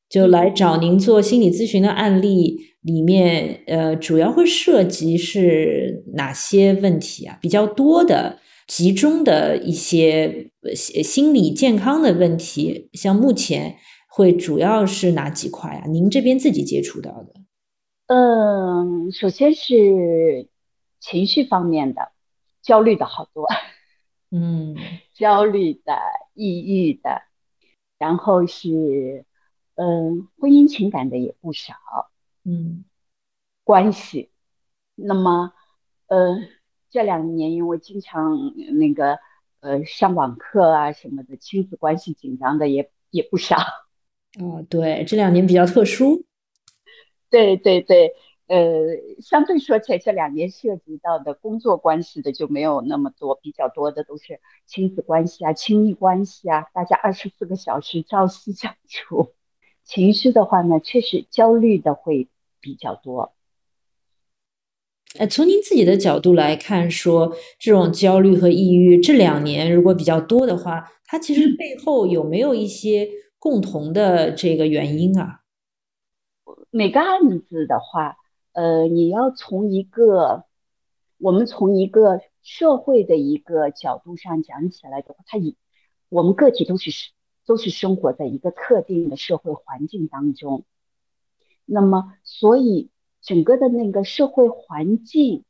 [0.09, 7.39] 就来找您做心理咨询的案例里面，呃，主要会涉及是哪些问题啊？
[7.41, 13.77] 比较多的、集中的一些心理健康的问题，像目前
[14.09, 15.87] 会主要是哪几块啊？
[15.89, 17.35] 您这边自己接触到的？
[18.07, 20.49] 嗯，首先是
[21.01, 22.13] 情绪方面的，
[22.63, 23.47] 焦虑的好多，
[24.31, 24.77] 嗯，
[25.15, 25.99] 焦虑的、
[26.33, 27.23] 抑郁的，
[27.99, 29.27] 然后是
[29.75, 31.75] 嗯，婚姻情感的也不少，
[32.49, 32.87] 嗯，
[33.63, 34.31] 关系。
[34.95, 35.53] 那么，
[36.07, 36.39] 呃，
[36.89, 39.19] 这两年因为经常那个
[39.61, 43.59] 呃上网课啊什么的，亲子关系紧张的也也不少。
[44.41, 46.25] 哦，对，这两年比较特殊。
[47.29, 48.15] 对对对，
[48.47, 48.57] 呃，
[49.21, 59.35] 相对说起来，这两年涉及到的工作关系的就没有那么多，比较多的都是亲子关系啊、亲密关系啊，大家二十四个小时朝夕相处。
[59.85, 62.29] 情绪的话呢，确实焦虑的会
[62.69, 63.33] 比较多。
[65.19, 73.09] 呃，从您自己的角度来看，说这种焦虑和抑郁这两年如果比较多的话，它其实背后有没有一些
[73.39, 75.41] 共同的这个原因啊？
[76.71, 78.19] 每个案子的话，
[78.53, 80.45] 呃，你要从一个
[81.17, 85.57] 我们从一个社会的一个角度上讲起来的话，它以
[86.11, 86.91] 我们个体都是
[87.47, 90.67] 都是生活在一个特定的社会环境当中，
[91.71, 92.89] 那么所以
[93.21, 95.45] 整个的那个社会环境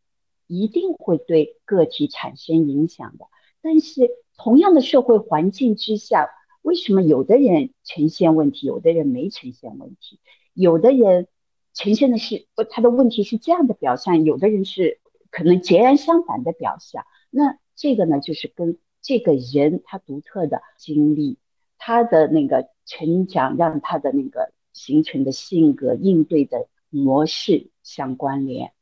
[0.48, 3.26] 一定会对个体产生影响的。
[3.60, 6.28] 但是同样的社会环境之下，
[6.62, 10.18] 为什么有的人呈现问题，有的人没呈现问题？
[10.54, 11.28] 有的人
[11.72, 14.98] 呈现的是，他的问题是这样的表象；有的人是
[15.30, 17.04] 可能截然相反的表象。
[17.30, 21.38] 那这个呢，就是跟这个人他独特的经历、
[21.78, 28.72] 他的那个成长，让他的那个形成的性格、应对的模式相关联。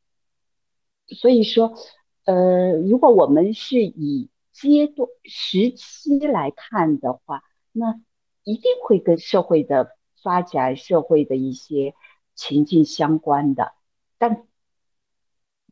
[1.09, 1.75] 所以说，
[2.25, 7.43] 呃，如果我们是以阶段时期来看的话，
[7.73, 8.01] 那
[8.45, 9.97] 一定会跟社会的。
[10.23, 11.95] 发展社会的一些
[12.35, 13.75] 情境相关的，
[14.19, 14.45] 但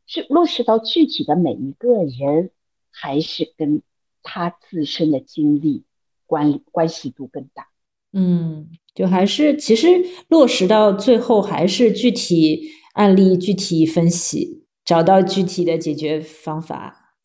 [0.06, 2.52] 是落实到具体的每一个人，
[2.92, 3.82] 还是跟
[4.22, 5.82] 他自身的经历
[6.26, 7.66] 关关系度更大。
[8.14, 9.88] 嗯，就还是其实
[10.28, 17.16] 落实到最后，还是具体案例具体分析，找到具体的解决方法。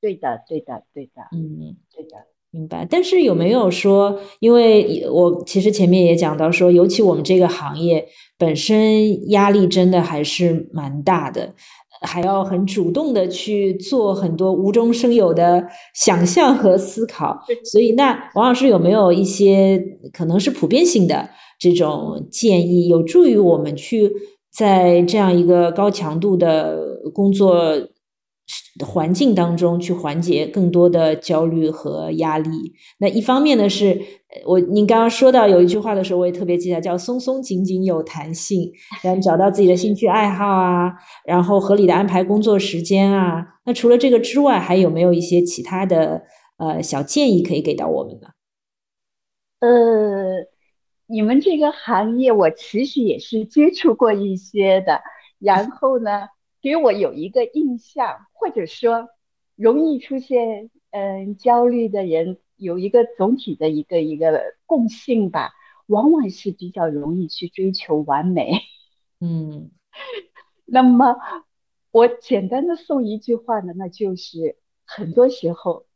[0.00, 1.22] 对的，对的，对的。
[1.32, 2.28] 嗯，对的。
[2.52, 11.54] 明白，但是有没有说，因为我其实前面也讲到说，尤其我们这个行业本身压力真的还是蛮大的，
[12.00, 17.38] 还要很主动的去做很多无中生有的想象和思考。
[17.64, 19.82] 所以，那王老师有没有一些
[20.12, 21.28] 可能是普遍性的
[21.58, 24.10] 这种建议，有助于我们去
[24.52, 26.78] 在这样一个高强度的
[27.12, 27.74] 工作？
[28.86, 32.50] 环境当中去缓解更多的焦虑和压力。
[32.98, 34.00] 那一方面呢，是
[34.46, 38.72] 我您刚刚说到有一句话的时候，我也特别记得，叫松松紧紧有弹性，
[39.02, 40.92] 然后找到自己的兴趣爱好啊，
[41.24, 43.46] 然后合理的安排工作时间啊。
[43.64, 46.22] 那除了这个之外，还有没有一些其他的
[46.58, 48.28] 呃小建议可以给到我们呢？
[49.60, 50.46] 呃，
[51.06, 55.00] 你们这个行业我其实也是接触过一些的，
[55.38, 56.28] 然后呢？
[56.62, 59.08] 给我有一个印象，或者说
[59.56, 65.52] 容易出现嗯焦虑的人，有一个总体的一个一个共性吧，
[65.86, 68.60] 往往是比较容易去追求完美。
[69.20, 69.70] 嗯，
[70.66, 71.16] 那么
[71.90, 75.86] 我简单的送一句话呢，那就是很多时候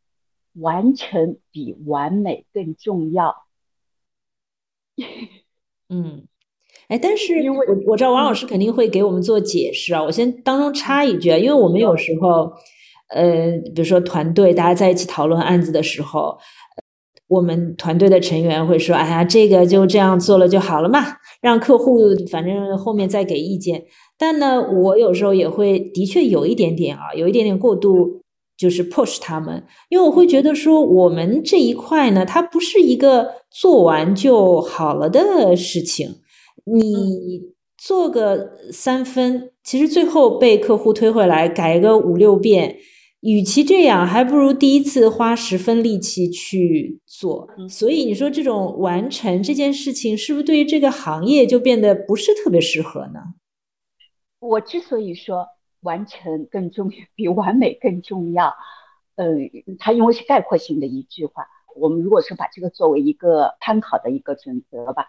[0.53, 3.47] 完成比完美更重要。
[5.89, 6.27] 嗯。
[6.89, 10.03] 哎，但是我我知道王老师肯定会给我们做解释啊。
[10.03, 12.53] 我先当中插一句啊，因为我们有时候，
[13.15, 16.37] 呃，比如说团队大家在一起讨论案子的时候，
[17.29, 21.01] 我们团队的成员会说：“哎呀，这个就这样做了就好了嘛，
[21.41, 21.99] 让客户
[22.31, 23.83] 反正后面再给意见。”
[24.19, 28.21] 但呢，我有时候也会的确有一点点啊，有一点点过度，
[28.59, 36.17] 就是 push 他们，因为我会觉得说，我们这一块呢，它不是一个做完就好了的事情。
[36.65, 42.79] 你做个三分，其实最后被客户推回来改个五六遍，
[43.21, 47.49] 与其这样，还不如第一次花十分力气去做。
[47.69, 53.21] 所以你说这种完成这件事情，是不是对于这个行业就变得不是特别适合呢？
[54.41, 55.47] 我之所以说
[55.81, 58.55] 完成更重要，比完美更重要，
[59.17, 61.47] 嗯，它因为是概括性的一句话。
[61.77, 65.09] 我们如果说把这个作为一个参考的一个准则吧。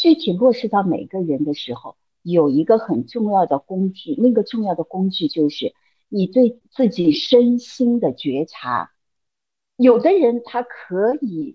[0.00, 5.74] 具体落实到每个人的时候，有一个很重要的工具，那个重要的工具就是
[6.08, 8.92] 你对自己身心的觉察。
[9.76, 11.54] 有的人他可以，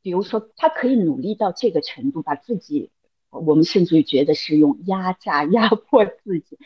[0.00, 2.90] 比如说他可以努力到这个程度，把自己，
[3.28, 6.58] 我们甚至于觉得是用压榨压迫自己。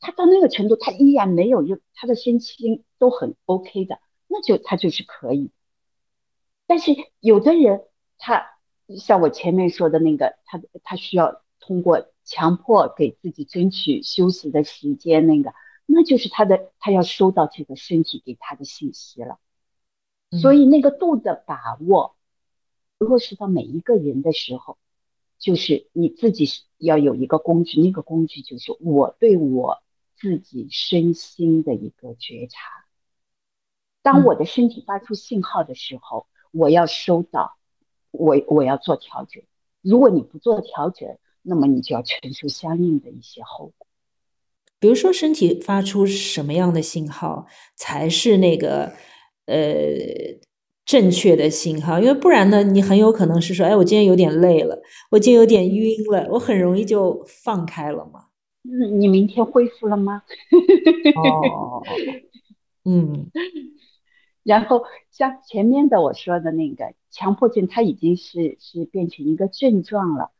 [0.00, 5.50] 他到那个程度，他依然没有用他的身心都很 OK 的，那就他就是可以。
[6.66, 7.84] 但是有的人，
[8.18, 8.51] 他
[8.96, 15.54] 像我前面说的那个，他他需要通过强迫给自己争取休息的时间，那个
[15.86, 19.38] 那就是他的他要收到这个身体给他的信息了。
[20.40, 22.16] 所以那个度的把握
[22.98, 24.78] 落实到每一个人的时候，
[25.38, 26.46] 就是你自己
[26.78, 29.82] 要有一个工具，那个工具就是我对我。
[30.14, 32.84] 自己身心的一个觉察。
[34.02, 37.56] 当我的身体发出信号的时候，我要收到，
[38.12, 39.42] 我我要做调整。
[39.82, 43.86] 如果你不做调整，那么你就要承受相应的一些后果。
[44.78, 48.92] 比如说，身体发出什么样的信号才是那个
[49.46, 49.56] 呃
[50.84, 51.98] 正确的信号？
[52.00, 58.26] 因为不然呢，你很有可能是说，哎，我今天有点累了，我今天有点晕了，我很容易就放开了嘛。
[58.64, 60.22] 嗯，你明天恢复了吗？
[61.16, 61.82] 哦，
[62.84, 63.30] 嗯，
[64.42, 70.32] 然后像前面的我说的那个强迫症，它已经是是变成一个症状了。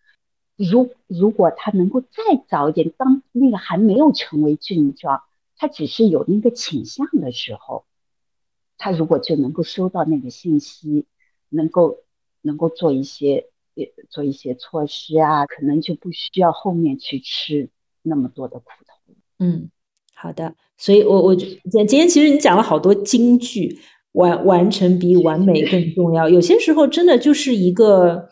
[0.57, 2.09] 如如果他能够再
[2.49, 5.23] 早一点，当那个还没有成为症状，
[5.57, 7.85] 他只是有那个倾向的时候，
[8.77, 11.07] 他如果就能够收到那个信息，
[11.49, 11.99] 能够
[12.41, 13.47] 能够做一些
[14.11, 17.71] 做一些措施啊，可能就不需要后面去吃。
[18.05, 19.71] 那么多的苦头，嗯，
[20.13, 23.79] 好的，所以，我我今今天其实你讲了好多金句，
[24.13, 26.29] 完完成比完美更重要。
[26.29, 28.29] 有些时候真的就是一个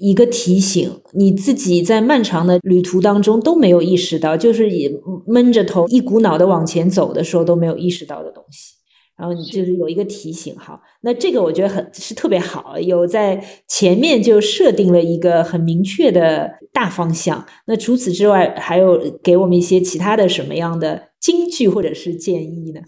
[0.00, 4.90] 一个提醒，你自己在漫长的旅途当中都没有意识到，就是也
[5.26, 8.74] 闷着头一股脑的往前走的时候都没有意识到的东西。
[9.16, 17.44] 然后你就是有一个提醒哈，那这个我觉得很是特别好，有在前面就设定了一个很明确的大方向。
[17.66, 22.80] 那除此之外，还有给我们一些其他的什么样的金句或者是建议呢？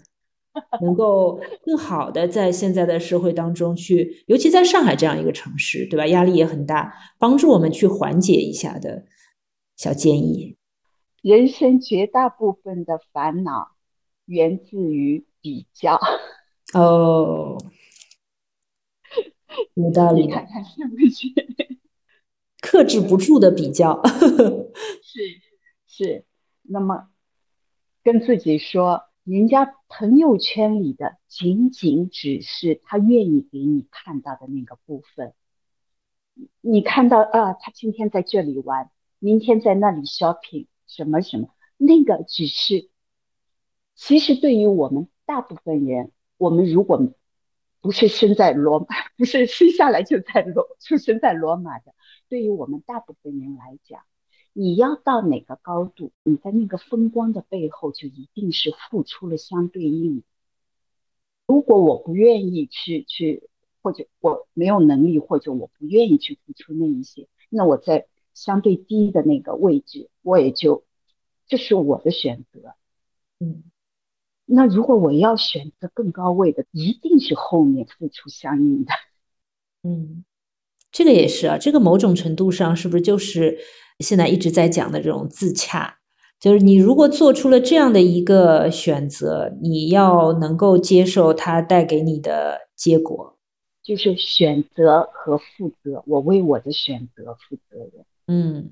[0.81, 6.07] 能够更好的在现在的社会当中去，尤其在上海这样一个城市，对吧？
[6.07, 9.05] 压力也很大，帮助我们去缓解一下的
[9.75, 10.57] 小建议。
[11.21, 13.71] 人生绝大部分的烦恼
[14.25, 15.25] 源自于。
[15.43, 15.99] 比较
[16.75, 17.57] 哦，
[19.73, 20.29] 有道理。
[20.29, 21.27] 看看是不是
[22.61, 23.99] 克制不住的比较？
[25.01, 25.19] 是
[25.87, 26.25] 是。
[26.61, 27.07] 那么
[28.03, 35.33] 跟自己说，人家朋友圈里的仅仅只是他愿意给你看到的那个部分。
[36.61, 42.89] 你看到啊，他今天在这里玩，明天在那里 shopping，什么什么，那个只是，
[43.95, 45.07] 其实对于我们。
[45.23, 47.13] 大部分人，我们如果
[47.79, 51.93] 不是生在罗马， 不是生下来就在罗出生在罗马的，
[52.27, 54.01] 对于我们大部分人来讲，
[54.53, 60.23] 你要到哪个高度，你在那个风光的背后，就一定是付出了相对应。
[61.47, 63.49] 如果我不愿意去去，
[63.81, 70.83] 或者我没有能力，或者我不愿意去付出那一些，那我在相对低的那个位置，我也就
[71.47, 72.75] 这是我的选择，
[73.39, 73.63] 嗯。
[74.53, 78.91] 那如果我要选择更高位的，一定是后面付出相应的。
[79.83, 80.25] 嗯，
[80.91, 83.57] 这个也是啊，这个某种程度上是不是就是
[84.01, 85.95] 现在一直在讲的这种自洽？
[86.39, 93.37] 就是你如果做出了这样的一个选择，你要能够接受它带给你的结果，
[93.83, 96.03] 就是选择和负责。
[96.07, 98.05] 我为我的选择负责任。
[98.27, 98.71] 嗯。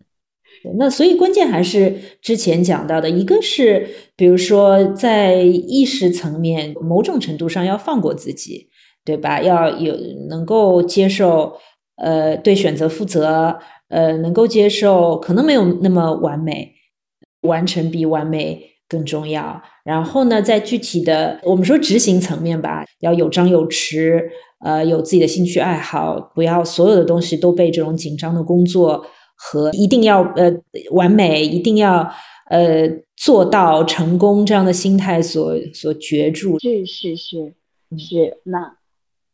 [0.80, 8.68] 那所以关键还是之前讲到的，一个是比如说在意识层面，某种程度上要放过自己，
[9.06, 9.44] 对吧？
[9.44, 9.96] 要有
[10.28, 11.56] 能够接受，
[11.98, 13.60] 呃，对选择负责，
[13.90, 16.74] 呃，能够接受可能没有那么完美，
[17.42, 19.62] 完成比完美更重要。
[19.84, 24.24] 然后呢，在具体的我们说执行层面吧，要有张有弛，
[24.64, 29.06] 呃，有自己的兴趣爱好，不要所有的东西都被这种紧张的工作。
[29.42, 30.54] 和一定要呃
[30.92, 32.02] 完美，一定要
[32.50, 32.86] 呃
[33.16, 37.54] 做到成功这样的心态所所攫住，是是是
[37.98, 38.76] 是，那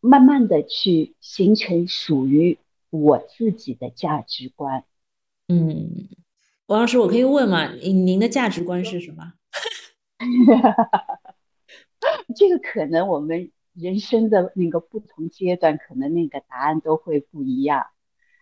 [0.01, 2.56] 慢慢的去形成属于
[3.02, 4.86] 我自己的价值观。
[5.48, 6.10] 嗯，
[6.68, 7.72] 王老师，我可以问吗？
[7.74, 9.34] 您您的价值观是什么？
[12.36, 17.88] 这个可能我们人生的那个不同阶段，可能那个答案都会不一样。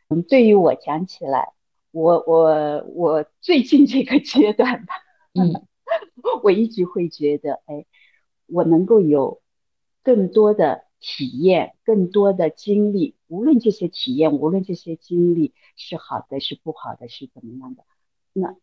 [0.10, 1.54] 嗯，对于我讲起来，
[1.92, 4.94] 我我我最近这个阶段吧，
[5.34, 5.66] 嗯，
[6.44, 7.86] 我一直会觉得，哎，
[8.48, 9.42] 我能够有
[10.04, 17.84] 更多的体验，更多的经历，无论这些体验，无论这些经历是好的，是不好的，是怎么样的，
[18.32, 18.56] 那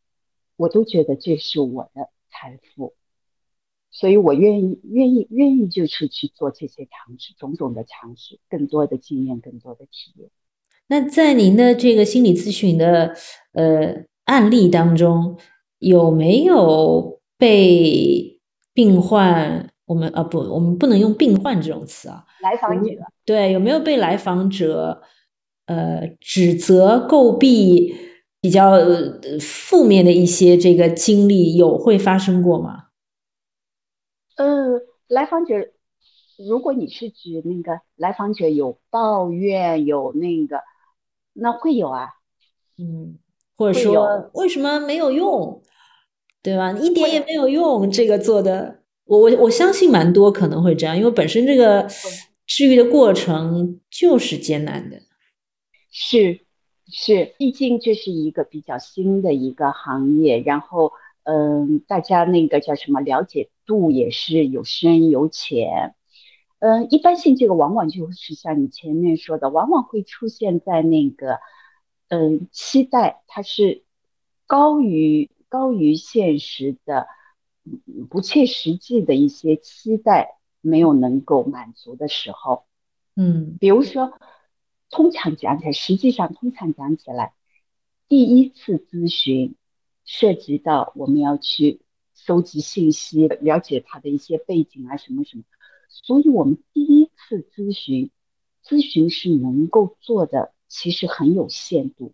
[0.54, 2.94] 我都觉得这是我的财富。
[3.90, 10.30] 所以我愿意，愿意，愿意就是去做这些尝试，种种的尝试，更多的经验，更多的体验。
[10.86, 13.16] 那在您的这个心理咨询的
[13.52, 15.36] 呃案例当中，
[15.80, 18.38] 有没有被
[18.72, 19.68] 病患？
[19.86, 22.24] 我们啊不，我们不能用病患这种词啊。
[22.42, 22.90] 来访者
[23.30, 25.02] 对，有没有被来访者
[25.66, 27.94] 呃指责、诟病
[28.40, 28.72] 比较
[29.40, 32.86] 负面的一些这个经历，有会发生过吗？
[34.34, 35.54] 嗯，来访者，
[36.44, 40.60] 如果你是指那个来访者有抱怨，有那个，
[41.32, 42.08] 那会有啊，
[42.78, 43.16] 嗯，
[43.56, 45.62] 或者说为什么没有用，
[46.42, 46.72] 对吧？
[46.72, 51.88] 一点也没有用，这个做的，我我我相信蛮多可能会这样，因为本身这个
[52.50, 55.02] 治愈的过程就是艰难的，
[55.92, 56.40] 是
[56.88, 60.90] 是，毕竟这是一个比较新的一个行业，然后。
[61.22, 65.94] 嗯，大家那个叫什么了解度也是有深有浅。
[66.58, 71.38] 嗯，一般性这个往往就是像你前面说的，往往会出现在那个
[72.08, 73.84] 嗯期待它是
[74.46, 77.06] 高于高于现实的，
[78.08, 82.64] 不切实际的一些期待没有能够满足的时候。
[83.16, 84.18] 嗯，比如说，
[84.88, 87.34] 通常讲起来，实际上通常讲起来，
[88.08, 89.56] 第一次咨询。
[90.02, 91.82] 涉及到我们要去
[92.14, 95.44] 搜集信息，了解他的一些背景啊，什么什么，
[95.88, 98.10] 所以我们第一次咨询，
[98.64, 102.12] 咨询是能够做的其实很有限度。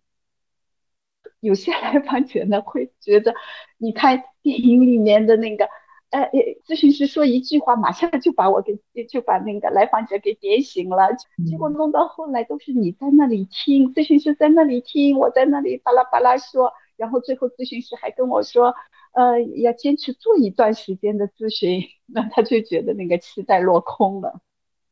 [1.39, 3.33] 有些来访者呢会觉得，
[3.79, 5.67] 你看电影里面的那个，
[6.09, 6.29] 呃，
[6.65, 11.09] 咨询师说一句话，马上就把我给就把那个来访者给点醒了，
[11.49, 16.73] 结果弄到后来都是你在那里听，咨询师在那里听，我在那里巴拉巴拉说。
[16.95, 18.73] 然后最后咨询师还跟我说，
[19.13, 24.41] 呃，要坚持做一段时间的咨询，那他就觉得那个期待落空了。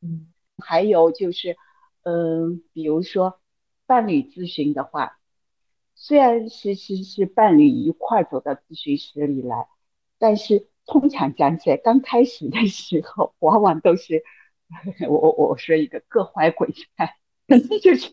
[0.04, 0.28] 嗯，
[0.60, 1.58] 还有就是，
[2.04, 3.40] 嗯，比如说
[3.88, 5.18] 伴侣咨询的话，
[5.96, 9.68] 虽然是是是伴侣一块走到咨询室里来，
[10.20, 14.24] 但是通常讲起来，刚开始的时候，往往都是
[15.10, 17.16] 我我我说一个各怀鬼胎，
[17.82, 18.12] 就是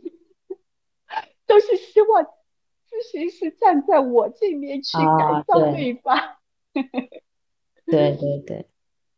[1.47, 2.27] 都是希望。
[2.93, 6.37] 咨询师站在我这边去改造对方，
[7.87, 8.66] 对对对，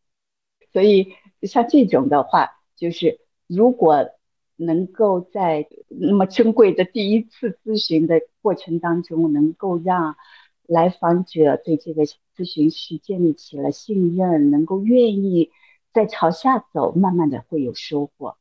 [0.72, 4.10] 所以像这种的话，就是如果
[4.54, 10.14] 能够在那么珍贵的第一次咨询的过程当中，能够让
[10.62, 12.04] 来访者对这个
[12.36, 15.50] 咨询师建立起了信任，能够愿意
[15.92, 18.36] 再朝下走，慢慢的会有收获，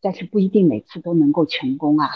[0.00, 2.08] 但是不一定每次都能够成功啊。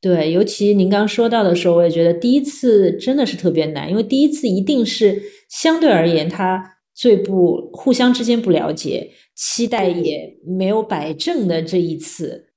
[0.00, 12.48] 对，尤其您刚说到的时候，我也觉得第一次真的是特别难，因为第一次一定是相对而言，他最不互相之间不了解，期待也没有摆正的这一次。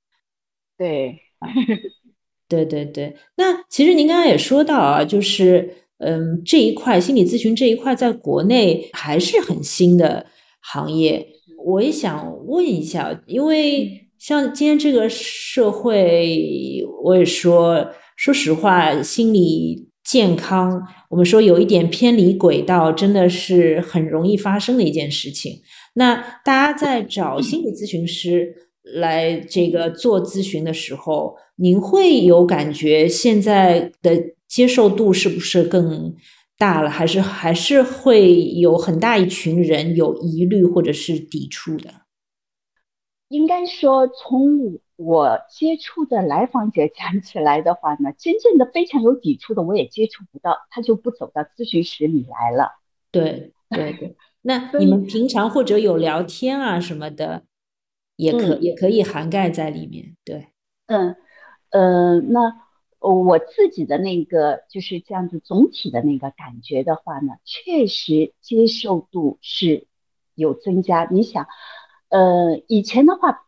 [0.78, 1.20] 对，
[2.48, 3.18] 对对对。
[3.36, 10.26] 那其实您刚刚也说到啊，就是嗯，这一块心理咨询这一块在国内还是很新的
[10.62, 11.26] 行业。
[11.66, 14.00] 我也想问一下，因为。
[14.20, 17.86] 像今天这个社会，我也说，
[18.16, 25.60] 说实话，心理健康，我们说有一点偏离轨道，真的是很容易发生的一件事情。
[25.96, 26.16] 那
[26.46, 28.56] 大家在找心理咨询师
[28.96, 34.18] 来这个做咨询的时候，您会有感觉现在的
[34.54, 36.16] 接受度是不是更
[36.60, 41.90] 大了，还是还是会有很大一群人有疑虑或者是抵触的？
[43.30, 52.74] 应该说，从我接触的来访者讲起来的话呢，真正的非常有抵触的，我也接触不到，他就不走到咨询室里来了。
[53.10, 57.46] 对对对，那你们平常或者有聊天啊什么的，
[58.18, 60.16] 也可也可以涵盖在里面。
[60.24, 60.50] 对，
[60.86, 61.16] 嗯
[61.72, 62.63] 嗯，那
[63.12, 69.88] 我自己的那个就是这样子总体的那个感觉的话呢，确实接受度是
[70.36, 71.08] 有增加。
[71.12, 71.48] 你想。
[72.10, 73.48] 呃，以前的话，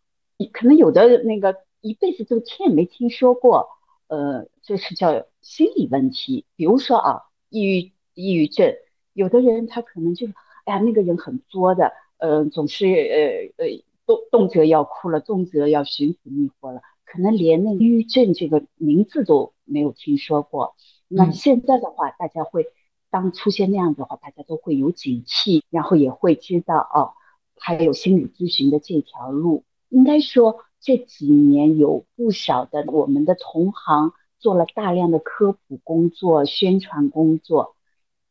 [0.52, 3.68] 可能有的那个一辈子都听也没听说过，
[4.08, 6.48] 呃，这是叫心理问题。
[6.56, 8.74] 比如说啊，抑郁、抑郁症，
[9.14, 10.26] 有的人他可能就，
[10.64, 16.82] 哎呀，那个人很作的，呃，总是呃呃动动辄要哭了，动辄要寻死觅活了。
[17.06, 20.76] 可能连那抑郁症这个名字都没有听说过。
[21.08, 22.66] 那现在的话，大家会
[23.10, 27.14] 当出现那样的话，大家都会有警惕，然后也会知道哦，
[27.58, 29.64] 还有心理咨询的这条路。
[29.90, 37.76] 应该说这几年有不少的我们的同行做了大量的科普工作、宣传工作，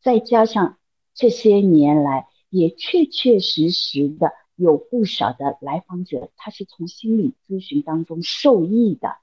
[0.03, 0.77] 再加上
[1.15, 9.17] 这些年来也确确实实的有不少的来访者，他是从心理咨询当中受益的。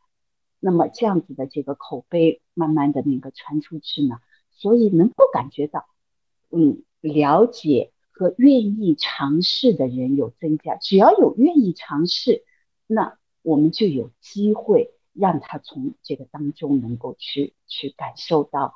[0.59, 4.19] 那么这样子的这个口碑慢慢的那个传出去呢，
[4.51, 5.85] 所以能够感觉到，
[6.51, 10.75] 嗯，了解和愿意尝试的人有增加。
[10.75, 12.43] 只要有愿意尝试，
[12.85, 18.75] 那我们就有机会让他从这个当中能够去去感受到，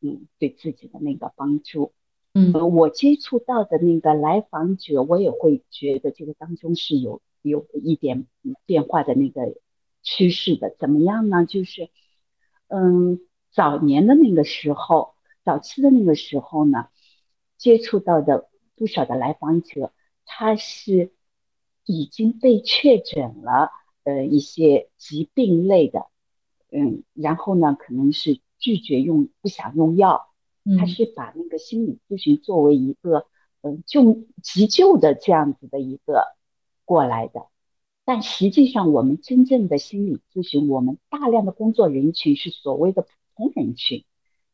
[0.00, 1.92] 嗯，对自己的那个帮助。
[2.34, 8.26] 嗯，我接触到的那个来访者，我也会觉得这个当中是有有一点
[8.66, 9.54] 变化的那个。
[10.00, 11.44] 趋势的怎么样呢？
[11.44, 11.90] 就是，
[12.68, 13.20] 嗯，
[13.50, 15.14] 早年的那个时候，
[15.44, 16.86] 早期的那个时候呢，
[17.58, 19.92] 接触到的不少的来访者，
[20.24, 21.12] 他是
[21.84, 23.70] 已经被确诊了，
[24.04, 26.06] 呃，一些疾病类的，
[26.70, 30.27] 嗯，然后呢，可能是拒绝用，不想用药，
[30.76, 33.26] 他是把那个心理咨询作为一个，
[33.62, 36.24] 嗯，救急救的这样子的一个
[36.84, 37.46] 过来的。
[38.04, 44.04] 但实际上，我们真正的心理咨询，我们大量的工作人群是所谓的普通人群，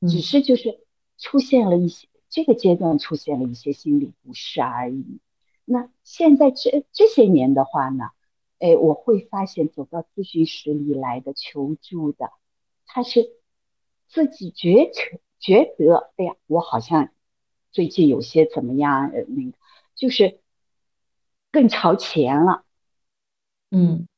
[0.09, 0.81] 只是就是
[1.19, 5.21] 出现了一些这个阶段出现了一些心理不适而已。
[5.65, 8.11] 那现在这这些年的话呢，
[8.59, 12.31] 哎，我会发现走到咨询室里来的求助的，
[12.87, 13.31] 他是
[14.09, 17.11] 自己觉觉觉得，哎呀，我好像
[17.71, 19.53] 最近有些怎么样，呃，那个
[19.95, 20.41] 就是
[21.53, 22.65] 更朝前了。
[23.71, 24.09] 嗯，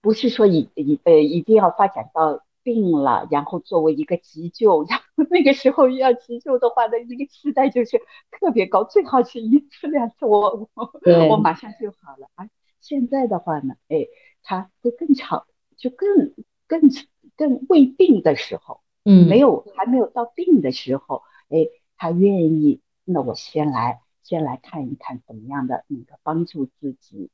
[0.00, 8.00] 不是说一一呃一定要发展到病了，然后作为一个急救，然后那个时候要急救的话，那那个期待就是
[8.32, 10.90] 特别高，最好是一次两次我我
[11.30, 12.28] 我马上就好了。
[12.34, 12.48] 啊，
[12.80, 14.08] 现在的话呢，哎，
[14.42, 16.34] 他会更朝，就更
[16.66, 16.90] 更
[17.36, 27.30] 更未病的时候，嗯，没有还没有到病的时候，哎，他愿意，那我先来先来看一看怎么样的那个帮助自己。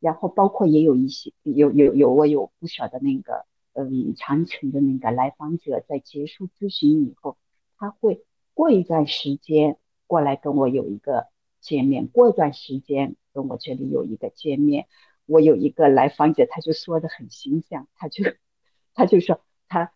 [0.00, 7.38] 然后包括也有一些有有有我有不少的那个嗯长城的那个来访者在结束咨询以后，
[7.78, 11.28] 他会过一段时间过来跟我有一个
[11.60, 14.86] 见面，过一段时间跟我这里有一个见面。
[15.26, 18.24] 我有一个来访者，他就说的很形象，他就
[18.92, 19.90] 他就说他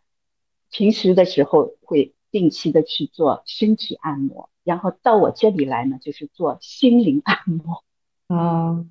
[0.70, 7.82] 平时的时候会定期的去做身体按摩，然后到我这里来呢就是做心灵按摩
[8.28, 8.84] 啊。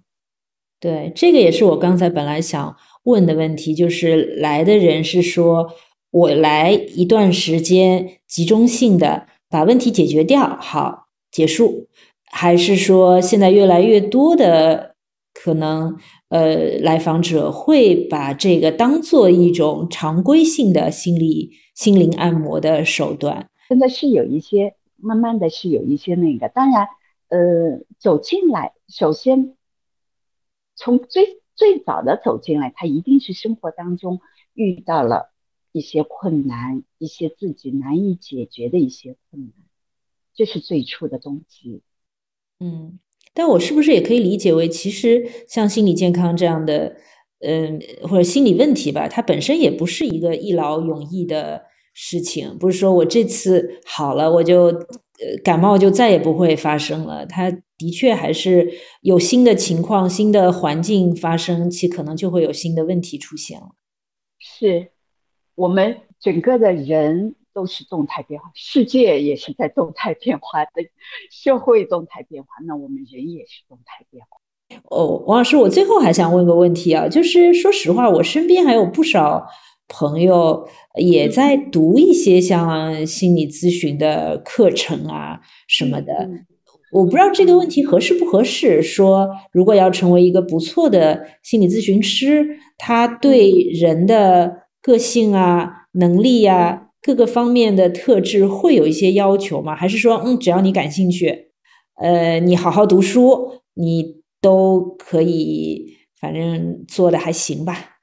[0.79, 5.73] 对，这个也是我刚才本来想问的问题，就是来的人是说
[6.11, 11.87] 我来一段时间集中性的把问题解决掉，好结束，
[12.25, 14.95] 还是说现在越来越多的
[15.43, 15.97] 可能
[16.29, 23.49] 呃来访者会把这个当做一种常规性的心理心灵按摩的手段？
[23.69, 26.87] 真的是有一些，慢慢的是有一些那个，当然
[27.29, 29.53] 呃走进来，首先。
[30.79, 34.21] 从最最早的走进来，他一定是生活当中
[34.53, 35.33] 遇到了
[35.71, 39.53] 一些困难，一些自己难以解决的一些困难，
[40.35, 41.81] 这是最初的动机。
[42.59, 42.99] 嗯，
[43.37, 46.95] 但我是不是也可以理解为，其实像心理健康这样的，
[47.41, 51.61] 嗯，或者心理问题吧，它本身也不是一个一劳永逸的
[51.93, 57.55] 事情，不是说我这次好了，我就呃感冒就再也不会发生了，它。
[57.79, 63.67] 的确，还是有新的情况、新的环境发生，其可能就会有新的问题出现了。
[64.39, 64.87] 是，
[65.53, 70.71] 我们整个的人都是动态变化，世界也是在动态变化的，
[71.31, 74.37] 社会动态变化，那我们人也是动态变化。
[74.95, 79.47] 哦，王老师，我最后还想问个问题啊，就是说实话，我身边还有不少
[79.87, 80.69] 朋友
[81.01, 86.29] 也在读一些像心理咨询的课程啊什么的。
[86.91, 88.83] 我不知道这个问题合适不合适。
[88.83, 99.73] 说如果要成为一个不错的心理咨询师，他对人的个性啊、能力呀各个方面的特质会有一些要求吗？
[99.73, 101.53] 还是说，嗯，只要你感兴趣，
[101.95, 107.99] 呃，你好好读书，你都可以，反正做的还行吧？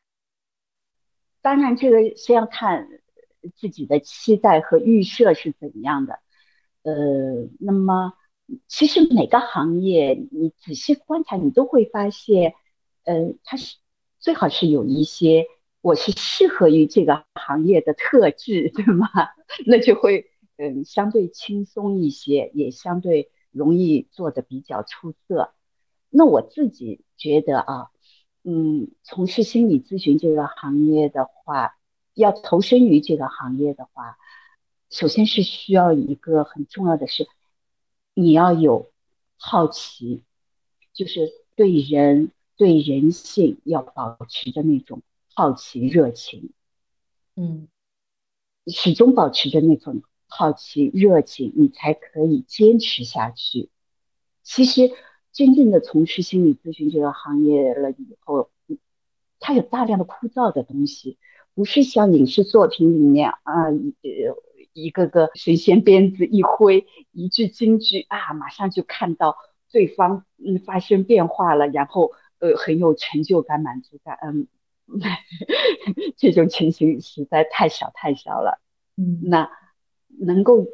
[1.43, 2.89] 当然，这个是要看
[3.55, 6.21] 自己的期待和预设是怎么样的。
[6.85, 6.95] 呃，
[7.61, 8.15] 那么。
[8.69, 12.53] 其实每个行业，你仔细观察，你都会发现，
[13.05, 13.77] 呃，它是
[14.19, 15.47] 最好是有一些
[15.85, 19.07] 我是适合于这个行业的特质， 对吗？
[19.67, 25.53] 那就会嗯相对轻松一些，也相对容易做的比较出色。
[26.09, 27.91] 那我自己觉得啊，
[28.45, 31.77] 嗯，从事心理咨询这个行业的话，
[32.15, 34.17] 要投身于这个行业的话，
[34.89, 37.29] 首先是需要一个很重要的是，
[38.15, 38.91] 你要有
[39.37, 40.23] 好奇，
[40.95, 45.03] 就是对人对人性要保持着那种。
[45.37, 46.53] 好奇、热情，
[47.35, 47.67] 嗯，
[48.69, 53.69] 始终保持着那种好奇、热情，你才可以坚持下去。
[54.45, 54.93] 其实，
[55.33, 58.51] 真正的从事心理咨询这个行业了以后，
[59.41, 61.19] 它有大量的枯燥的东西，
[61.53, 64.37] 不是像影视作品里面啊，呃，
[64.73, 69.37] 一个个神仙鞭子一挥，一句京剧啊，马上就看到
[69.73, 74.47] 对方嗯发生变化了，然后呃很有成就感、满足感，嗯。
[76.17, 78.61] 这种情形实在太少太少了。
[78.97, 79.51] 嗯，那
[80.09, 80.67] 能够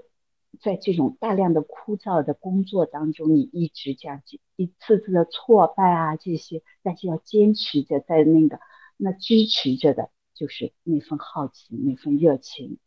[0.61, 4.23] 在这种大量的枯燥的工作当中，你一直这样
[4.57, 8.61] 一次次的挫败啊这些，但是要坚持着在那个
[8.97, 12.79] 那支持着的，就是那份好奇那份热情。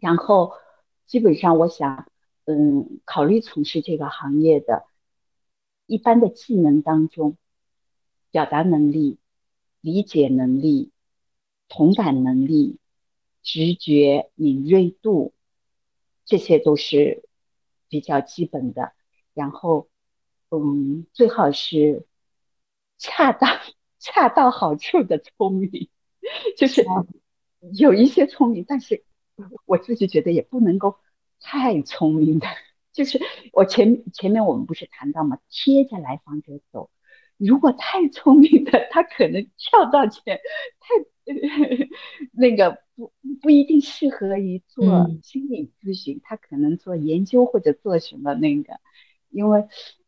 [0.00, 0.52] 然后
[1.06, 2.06] 基本上，我想，
[2.44, 4.84] 嗯，考虑从事这个行业的，
[5.86, 7.36] 一般的技能当中，
[8.30, 9.18] 表达能力。
[9.84, 10.92] 理解能力、
[11.68, 12.78] 同感能力、
[13.42, 15.34] 直觉敏锐度，
[16.24, 17.28] 这些都是
[17.90, 18.94] 比较基本的。
[19.34, 19.90] 然后，
[20.48, 22.06] 嗯，最好是
[22.96, 23.60] 恰当、
[23.98, 25.90] 恰到好处的聪明，
[26.56, 26.82] 就是
[27.74, 29.04] 有一些聪明，但是
[29.66, 30.96] 我自己觉得也不能够
[31.40, 32.46] 太聪明的。
[32.94, 33.20] 就是
[33.52, 35.40] 我前前面我们不是谈到吗？
[35.50, 36.88] 贴着来访者走。
[37.36, 40.40] 如果太聪明的，他可能跳到前，
[40.80, 40.94] 太
[42.32, 43.12] 那个不
[43.42, 48.78] 不一定适合于做心理咨询，他可能做研究或者做什么那个，
[49.30, 49.64] 因为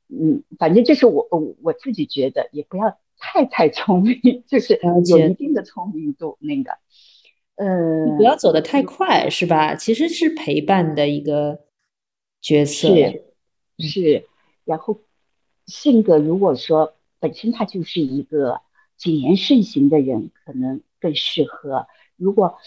[0.08, 6.72] 嗯，反正就是我我我自己觉得也不要太太聪明， 就是有一定的聪明度那个，
[7.56, 9.74] 呃，不要走得太快是吧？
[9.74, 11.64] 其实是陪伴的一个
[12.40, 13.24] 角色，是
[13.78, 14.28] 是，
[14.64, 15.00] 然后
[15.66, 16.92] 性格如果说。
[17.20, 18.60] 本身他就是一个
[18.96, 21.86] 谨言慎行的人，可能更适合。
[22.16, 22.58] 如果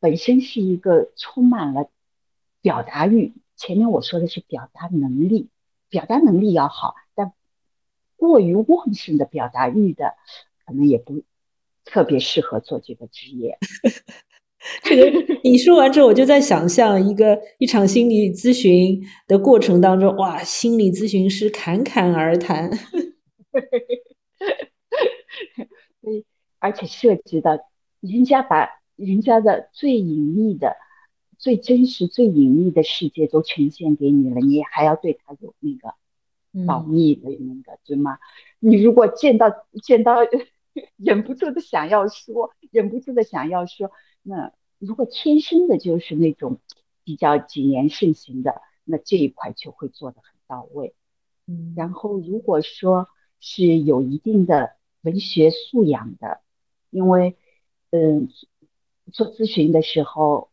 [0.00, 1.88] 本身是一个充满了
[2.60, 5.48] 表达欲，前面我说的是表达能力，
[5.88, 7.32] 表达能力要好，但
[8.16, 10.14] 过于旺盛的表达欲的，
[10.66, 11.22] 可能也不
[11.84, 13.58] 特别适合做这个职业。
[14.82, 22.70] 这个你说完之后，我就在想象一个一场心理咨询的过程当中，哇，心理咨询师侃侃而谈。
[26.00, 26.24] 所以，
[26.58, 27.58] 而且涉及到
[28.00, 30.76] 人家把人家的最隐秘的、
[31.38, 35.94] 最真实、最隐秘的世界都呈现给你了，你还要对他有那个
[36.66, 38.18] 保密的那个，对吗？
[38.58, 40.18] 你如果见到见到，
[40.96, 43.90] 忍不住的想要说，忍不住的想要说，
[44.22, 46.60] 那如果天生的就是那种
[47.04, 50.94] 比较谨言慎行的，那这一块就会做的很到位。
[51.46, 53.08] 嗯，然后如果说。
[53.40, 56.40] 是有一定的文学素养的，
[56.90, 57.36] 因为，
[57.90, 58.28] 嗯，
[59.12, 60.50] 做咨询的时候，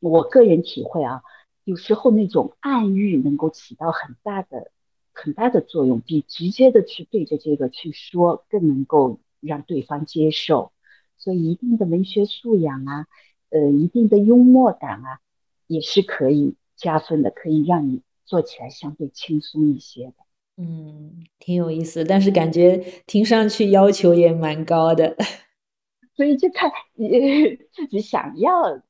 [0.00, 1.22] 我个人体会啊，
[1.64, 4.70] 有时候那种暗喻能够起到很大的、
[5.12, 10.72] 很大的作用，比直接的去对着这个去说更能够让对方接受。
[11.16, 13.06] 所以，一定的文学素养啊，
[13.50, 15.20] 呃，一定的幽默感啊，
[15.66, 20.14] 也是可以加分的，可以让你做起来相对轻松一些的。
[20.56, 22.76] 嗯，挺有意思，但是感觉
[23.06, 25.16] 听上去要求也蛮高的，
[26.16, 27.08] 所以就看你
[27.74, 28.80] 自己想要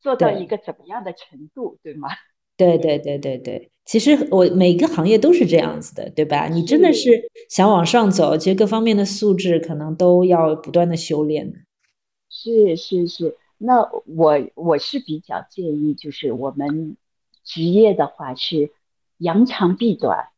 [0.00, 2.08] 做到一个怎么样的程度，对吗？
[2.58, 6.48] 对对对对对，其实我每个行业都是这样子的，对吧？
[6.48, 11.64] 你真的是想往上走，其实各方面的素质可能都要不断的修炼。
[12.28, 16.96] 是是是，那我我是比较建议，就是我们
[17.44, 18.72] 职业的话是
[19.18, 20.28] 扬长避短。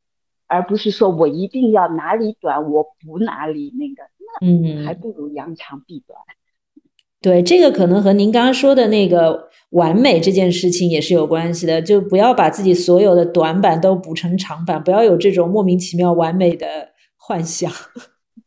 [0.51, 4.03] 而不是说我一定要哪里短，我补哪里那个，
[4.43, 6.19] 那还不如扬长避短。
[7.23, 16.67] 对，这个可能和您刚刚说的那个完美这件事情也是有关系的，就不要把自己所有的短板都补成长板，不要有这种莫名其妙完美的
[17.17, 17.71] 幻想。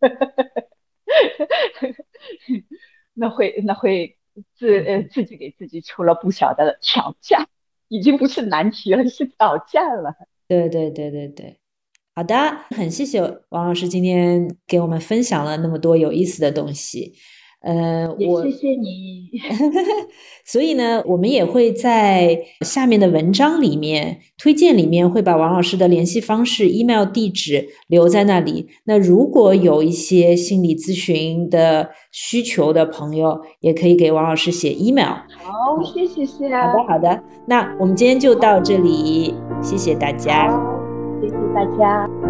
[3.13, 4.17] 那会那会
[4.57, 7.47] 自呃自己给自己出了不小的挑战，
[7.88, 10.13] 已经不是难题了，是挑战了。
[10.47, 11.59] 对对对对对。
[12.15, 12.35] 好的，
[12.76, 17.14] 很谢谢王老师今天给我们分享了那么多有意思的东西。
[17.61, 19.30] 呃，我谢谢你。
[20.45, 28.68] 所以呢，我们也会在下面的文章里面推荐里面会把王老师的联系方式、email 地址留在那里。
[28.84, 35.14] 那如果有一些心理咨询的需求的朋友，也可以给王老师写 email。
[35.30, 36.49] 好，谢谢谢。
[36.49, 40.73] 好的好的，那我们今天就到这里，谢谢大家。
[41.53, 42.23] 大家。